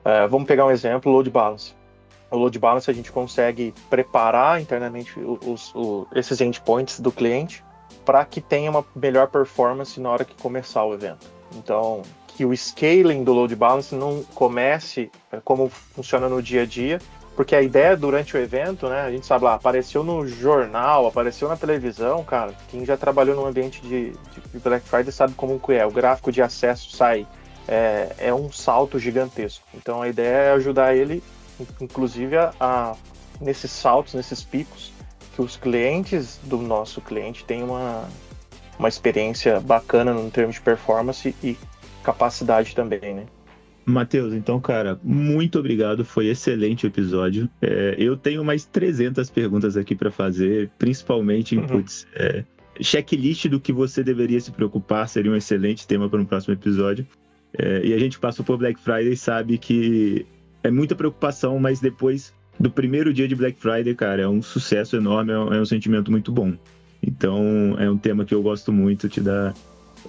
Uh, 0.03 0.27
vamos 0.29 0.47
pegar 0.47 0.65
um 0.65 0.71
exemplo, 0.71 1.11
load 1.11 1.29
balance. 1.29 1.73
O 2.31 2.37
load 2.37 2.57
balance 2.57 2.89
a 2.89 2.93
gente 2.93 3.11
consegue 3.11 3.73
preparar 3.89 4.59
internamente 4.59 5.13
os, 5.19 5.73
os, 5.75 6.07
esses 6.15 6.41
endpoints 6.41 6.99
do 6.99 7.11
cliente 7.11 7.63
para 8.03 8.25
que 8.25 8.41
tenha 8.41 8.71
uma 8.71 8.83
melhor 8.95 9.27
performance 9.27 9.99
na 9.99 10.09
hora 10.09 10.25
que 10.25 10.35
começar 10.41 10.83
o 10.83 10.93
evento. 10.93 11.27
Então, 11.55 12.01
que 12.35 12.43
o 12.43 12.53
scaling 12.55 13.23
do 13.23 13.33
load 13.33 13.55
balance 13.55 13.93
não 13.93 14.23
comece 14.33 15.11
é, 15.31 15.39
como 15.43 15.69
funciona 15.69 16.27
no 16.27 16.41
dia 16.41 16.63
a 16.63 16.65
dia, 16.65 16.99
porque 17.35 17.55
a 17.55 17.61
ideia 17.61 17.97
durante 17.97 18.35
o 18.37 18.39
evento, 18.39 18.87
né, 18.87 19.01
a 19.01 19.11
gente 19.11 19.25
sabe 19.25 19.45
lá, 19.45 19.55
apareceu 19.55 20.03
no 20.03 20.27
jornal, 20.27 21.07
apareceu 21.07 21.47
na 21.47 21.57
televisão, 21.57 22.23
cara, 22.23 22.53
quem 22.69 22.85
já 22.85 22.95
trabalhou 22.95 23.35
no 23.35 23.45
ambiente 23.45 23.81
de, 23.81 24.11
de 24.11 24.59
Black 24.59 24.87
Friday 24.87 25.11
sabe 25.11 25.33
como 25.33 25.59
que 25.59 25.73
é, 25.73 25.85
o 25.85 25.91
gráfico 25.91 26.31
de 26.31 26.41
acesso 26.41 26.95
sai, 26.95 27.25
é, 27.67 28.15
é 28.19 28.33
um 28.33 28.51
salto 28.51 28.99
gigantesco. 28.99 29.65
Então 29.73 30.01
a 30.01 30.07
ideia 30.07 30.49
é 30.49 30.51
ajudar 30.53 30.95
ele, 30.95 31.23
inclusive, 31.81 32.37
a, 32.37 32.53
a 32.59 32.95
nesses 33.41 33.71
saltos, 33.71 34.13
nesses 34.13 34.43
picos, 34.43 34.93
que 35.35 35.41
os 35.41 35.57
clientes 35.57 36.39
do 36.43 36.57
nosso 36.57 37.01
cliente 37.01 37.43
tenham 37.43 37.69
uma, 37.69 38.07
uma 38.77 38.87
experiência 38.87 39.59
bacana 39.59 40.13
no 40.13 40.29
termo 40.29 40.53
de 40.53 40.61
performance 40.61 41.35
e 41.43 41.57
capacidade 42.03 42.75
também, 42.75 43.15
né? 43.15 43.25
Matheus, 43.85 44.33
então, 44.33 44.59
cara, 44.61 44.99
muito 45.03 45.59
obrigado. 45.59 46.05
Foi 46.05 46.27
excelente 46.27 46.85
o 46.85 46.87
episódio. 46.87 47.49
É, 47.61 47.95
eu 47.97 48.15
tenho 48.15 48.43
mais 48.43 48.65
300 48.65 49.29
perguntas 49.29 49.75
aqui 49.75 49.93
para 49.93 50.09
fazer, 50.09 50.69
principalmente 50.77 51.55
em 51.55 51.59
uhum. 51.59 51.83
é, 52.15 52.43
checklist 52.79 53.47
do 53.47 53.59
que 53.59 53.73
você 53.73 54.03
deveria 54.03 54.39
se 54.39 54.51
preocupar. 54.51 55.07
Seria 55.09 55.31
um 55.31 55.35
excelente 55.35 55.85
tema 55.85 56.09
para 56.09 56.21
um 56.21 56.25
próximo 56.25 56.53
episódio. 56.53 57.05
É, 57.57 57.85
e 57.85 57.93
a 57.93 57.99
gente 57.99 58.17
passou 58.19 58.45
por 58.45 58.57
Black 58.57 58.79
Friday 58.79 59.13
e 59.13 59.17
sabe 59.17 59.57
que 59.57 60.25
é 60.63 60.71
muita 60.71 60.95
preocupação, 60.95 61.59
mas 61.59 61.79
depois 61.79 62.33
do 62.59 62.69
primeiro 62.69 63.13
dia 63.13 63.27
de 63.27 63.35
Black 63.35 63.59
Friday, 63.59 63.93
cara, 63.95 64.21
é 64.21 64.27
um 64.27 64.41
sucesso 64.41 64.95
enorme, 64.95 65.31
é 65.31 65.37
um, 65.37 65.53
é 65.53 65.61
um 65.61 65.65
sentimento 65.65 66.09
muito 66.09 66.31
bom. 66.31 66.53
Então, 67.01 67.75
é 67.77 67.89
um 67.89 67.97
tema 67.97 68.23
que 68.23 68.33
eu 68.33 68.41
gosto 68.41 68.71
muito, 68.71 69.09
te 69.09 69.19
dá 69.19 69.53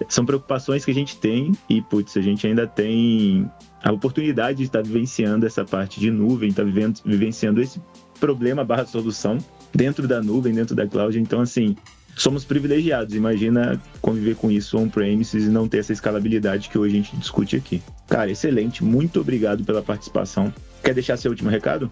são 0.09 0.25
preocupações 0.25 0.85
que 0.85 0.91
a 0.91 0.95
gente 0.95 1.17
tem 1.17 1.53
e, 1.69 1.81
putz, 1.81 2.17
a 2.17 2.21
gente 2.21 2.47
ainda 2.47 2.67
tem 2.67 3.51
a 3.83 3.93
oportunidade 3.93 4.59
de 4.59 4.65
estar 4.65 4.83
vivenciando 4.83 5.47
essa 5.47 5.65
parte 5.65 6.01
de 6.01 6.11
nuvem, 6.11 6.49
estar 6.49 6.65
vivendo, 6.65 7.01
vivenciando 7.05 7.61
esse 7.61 7.81
problema 8.19 8.65
barra 8.65 8.87
solução 8.87 9.39
dentro 9.75 10.09
da 10.09 10.23
nuvem, 10.23 10.55
dentro 10.55 10.75
da 10.75 10.87
cloud. 10.87 11.19
Então, 11.19 11.41
assim, 11.41 11.77
somos 12.17 12.45
privilegiados. 12.45 13.15
Imagina 13.15 13.81
conviver 14.01 14.37
com 14.37 14.51
isso 14.51 14.79
on-premises 14.79 15.45
e 15.45 15.49
não 15.49 15.69
ter 15.69 15.79
essa 15.79 15.93
escalabilidade 15.93 16.69
que 16.69 16.79
hoje 16.79 16.95
a 16.95 16.97
gente 16.97 17.17
discute 17.17 17.57
aqui. 17.57 17.83
Cara, 18.09 18.31
excelente. 18.31 18.83
Muito 18.83 19.21
obrigado 19.21 19.65
pela 19.65 19.83
participação. 19.83 20.53
Quer 20.83 20.95
deixar 20.95 21.17
seu 21.17 21.31
último 21.31 21.51
recado? 21.51 21.91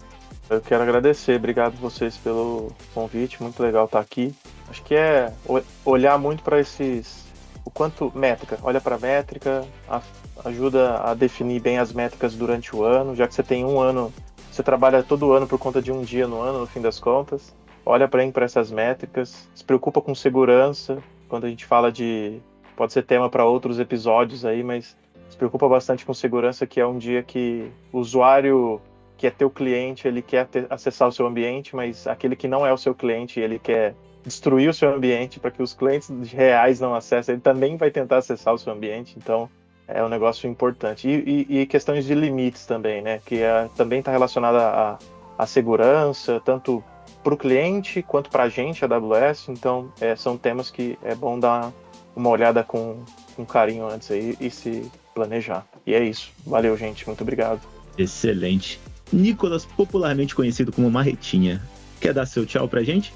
Eu 0.49 0.61
quero 0.61 0.83
agradecer. 0.83 1.35
Obrigado 1.35 1.75
vocês 1.77 2.17
pelo 2.17 2.71
convite. 2.93 3.41
Muito 3.41 3.61
legal 3.61 3.85
estar 3.85 3.99
aqui. 3.99 4.33
Acho 4.69 4.83
que 4.83 4.95
é 4.95 5.33
olhar 5.85 6.17
muito 6.17 6.43
para 6.43 6.59
esses 6.59 7.23
o 7.65 7.71
quanto 7.71 8.11
métrica, 8.15 8.59
olha 8.61 8.81
para 8.81 8.95
a 8.95 8.99
métrica, 8.99 9.65
ajuda 10.43 10.99
a 10.99 11.13
definir 11.13 11.61
bem 11.61 11.77
as 11.77 11.93
métricas 11.93 12.35
durante 12.35 12.75
o 12.75 12.83
ano, 12.83 13.15
já 13.15 13.27
que 13.27 13.33
você 13.33 13.43
tem 13.43 13.63
um 13.65 13.79
ano, 13.79 14.13
você 14.51 14.61
trabalha 14.61 15.01
todo 15.01 15.33
ano 15.33 15.47
por 15.47 15.57
conta 15.57 15.81
de 15.81 15.91
um 15.91 16.01
dia 16.01 16.27
no 16.27 16.41
ano, 16.41 16.59
no 16.59 16.67
fim 16.67 16.81
das 16.81 16.99
contas. 16.99 17.55
Olha 17.85 18.07
para 18.07 18.45
essas 18.45 18.71
métricas, 18.71 19.49
se 19.53 19.63
preocupa 19.63 20.01
com 20.01 20.13
segurança, 20.15 21.01
quando 21.27 21.45
a 21.45 21.49
gente 21.49 21.65
fala 21.65 21.91
de 21.91 22.39
pode 22.75 22.93
ser 22.93 23.03
tema 23.03 23.29
para 23.29 23.45
outros 23.45 23.79
episódios 23.79 24.45
aí, 24.45 24.63
mas 24.63 24.97
se 25.29 25.37
preocupa 25.37 25.67
bastante 25.67 26.05
com 26.05 26.13
segurança, 26.13 26.65
que 26.65 26.79
é 26.79 26.85
um 26.85 26.97
dia 26.97 27.23
que 27.23 27.71
o 27.91 27.99
usuário 27.99 28.81
que 29.17 29.27
é 29.27 29.31
teu 29.31 29.49
cliente, 29.49 30.07
ele 30.07 30.21
quer 30.21 30.47
ter, 30.47 30.67
acessar 30.69 31.07
o 31.07 31.11
seu 31.11 31.25
ambiente, 31.25 31.75
mas 31.75 32.07
aquele 32.07 32.35
que 32.35 32.47
não 32.47 32.65
é 32.65 32.73
o 32.73 32.77
seu 32.77 32.93
cliente, 32.93 33.39
ele 33.39 33.57
quer 33.57 33.95
destruir 34.23 34.69
o 34.69 34.73
seu 34.73 34.93
ambiente 34.93 35.39
para 35.39 35.51
que 35.51 35.61
os 35.61 35.73
clientes 35.73 36.09
reais 36.31 36.79
não 36.79 36.95
acessem, 36.95 37.33
ele 37.33 37.41
também 37.41 37.77
vai 37.77 37.91
tentar 37.91 38.17
acessar 38.17 38.53
o 38.53 38.57
seu 38.57 38.73
ambiente. 38.73 39.15
Então, 39.17 39.49
é 39.87 40.03
um 40.03 40.09
negócio 40.09 40.49
importante. 40.49 41.07
E, 41.07 41.45
e, 41.49 41.61
e 41.61 41.65
questões 41.65 42.05
de 42.05 42.15
limites 42.15 42.65
também, 42.65 43.01
né? 43.01 43.19
Que 43.25 43.41
é, 43.41 43.69
também 43.75 43.99
está 43.99 44.11
relacionada 44.11 44.97
à, 45.37 45.45
segurança, 45.45 46.41
tanto 46.43 46.83
para 47.21 47.33
o 47.33 47.37
cliente 47.37 48.01
quanto 48.01 48.29
para 48.29 48.43
a 48.43 48.49
gente, 48.49 48.83
a 48.83 48.87
AWS. 48.87 49.49
Então, 49.49 49.91
é, 49.99 50.15
são 50.15 50.37
temas 50.37 50.71
que 50.71 50.97
é 51.03 51.13
bom 51.13 51.37
dar 51.37 51.71
uma 52.15 52.29
olhada 52.29 52.63
com, 52.63 53.03
com 53.35 53.45
carinho 53.45 53.87
antes 53.87 54.09
aí 54.09 54.37
e 54.39 54.49
se 54.49 54.89
planejar. 55.13 55.65
E 55.85 55.93
é 55.93 56.03
isso. 56.03 56.31
Valeu, 56.45 56.77
gente. 56.77 57.05
Muito 57.05 57.21
obrigado. 57.21 57.61
Excelente. 57.97 58.79
Nicolas, 59.11 59.65
popularmente 59.65 60.33
conhecido 60.33 60.71
como 60.71 60.89
Marretinha, 60.89 61.61
quer 61.99 62.13
dar 62.13 62.25
seu 62.25 62.45
tchau 62.45 62.67
pra 62.67 62.83
gente? 62.83 63.13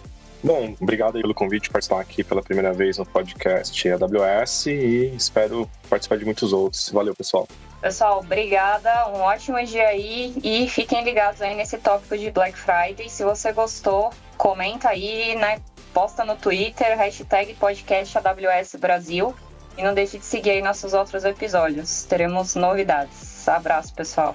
Bom, 0.47 0.73
obrigado 0.79 1.19
pelo 1.19 1.33
convite 1.33 1.69
participar 1.69 1.99
aqui 1.99 2.23
pela 2.23 2.41
primeira 2.41 2.71
vez 2.71 2.97
no 2.97 3.05
podcast 3.05 3.89
AWS 3.89 4.67
e 4.67 5.13
espero 5.13 5.69
participar 5.89 6.17
de 6.17 6.23
muitos 6.23 6.53
outros. 6.53 6.89
Valeu, 6.89 7.13
pessoal. 7.13 7.45
Pessoal, 7.81 8.19
obrigada, 8.19 9.09
um 9.09 9.19
ótimo 9.19 9.61
dia 9.65 9.89
aí 9.89 10.33
e 10.41 10.69
fiquem 10.69 11.03
ligados 11.03 11.41
aí 11.41 11.53
nesse 11.53 11.77
tópico 11.77 12.17
de 12.17 12.31
Black 12.31 12.57
Friday. 12.57 13.09
Se 13.09 13.25
você 13.25 13.51
gostou, 13.51 14.09
comenta 14.37 14.87
aí, 14.87 15.35
né? 15.35 15.59
Posta 15.93 16.23
no 16.23 16.37
Twitter, 16.37 16.97
hashtag 16.97 17.53
podcast 17.55 18.17
AWS 18.17 18.75
Brasil 18.79 19.35
e 19.77 19.83
não 19.83 19.93
deixe 19.93 20.17
de 20.17 20.23
seguir 20.23 20.51
aí 20.51 20.61
nossos 20.61 20.93
outros 20.93 21.25
episódios. 21.25 22.03
Teremos 22.03 22.55
novidades. 22.55 23.45
Abraço, 23.49 23.93
pessoal. 23.93 24.33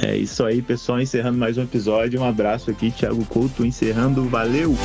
É 0.00 0.16
isso 0.16 0.44
aí, 0.44 0.62
pessoal. 0.62 1.00
Encerrando 1.00 1.38
mais 1.38 1.58
um 1.58 1.62
episódio. 1.62 2.20
Um 2.20 2.24
abraço 2.24 2.70
aqui, 2.70 2.90
Thiago 2.90 3.24
Couto, 3.26 3.64
encerrando. 3.64 4.28
Valeu! 4.28 4.76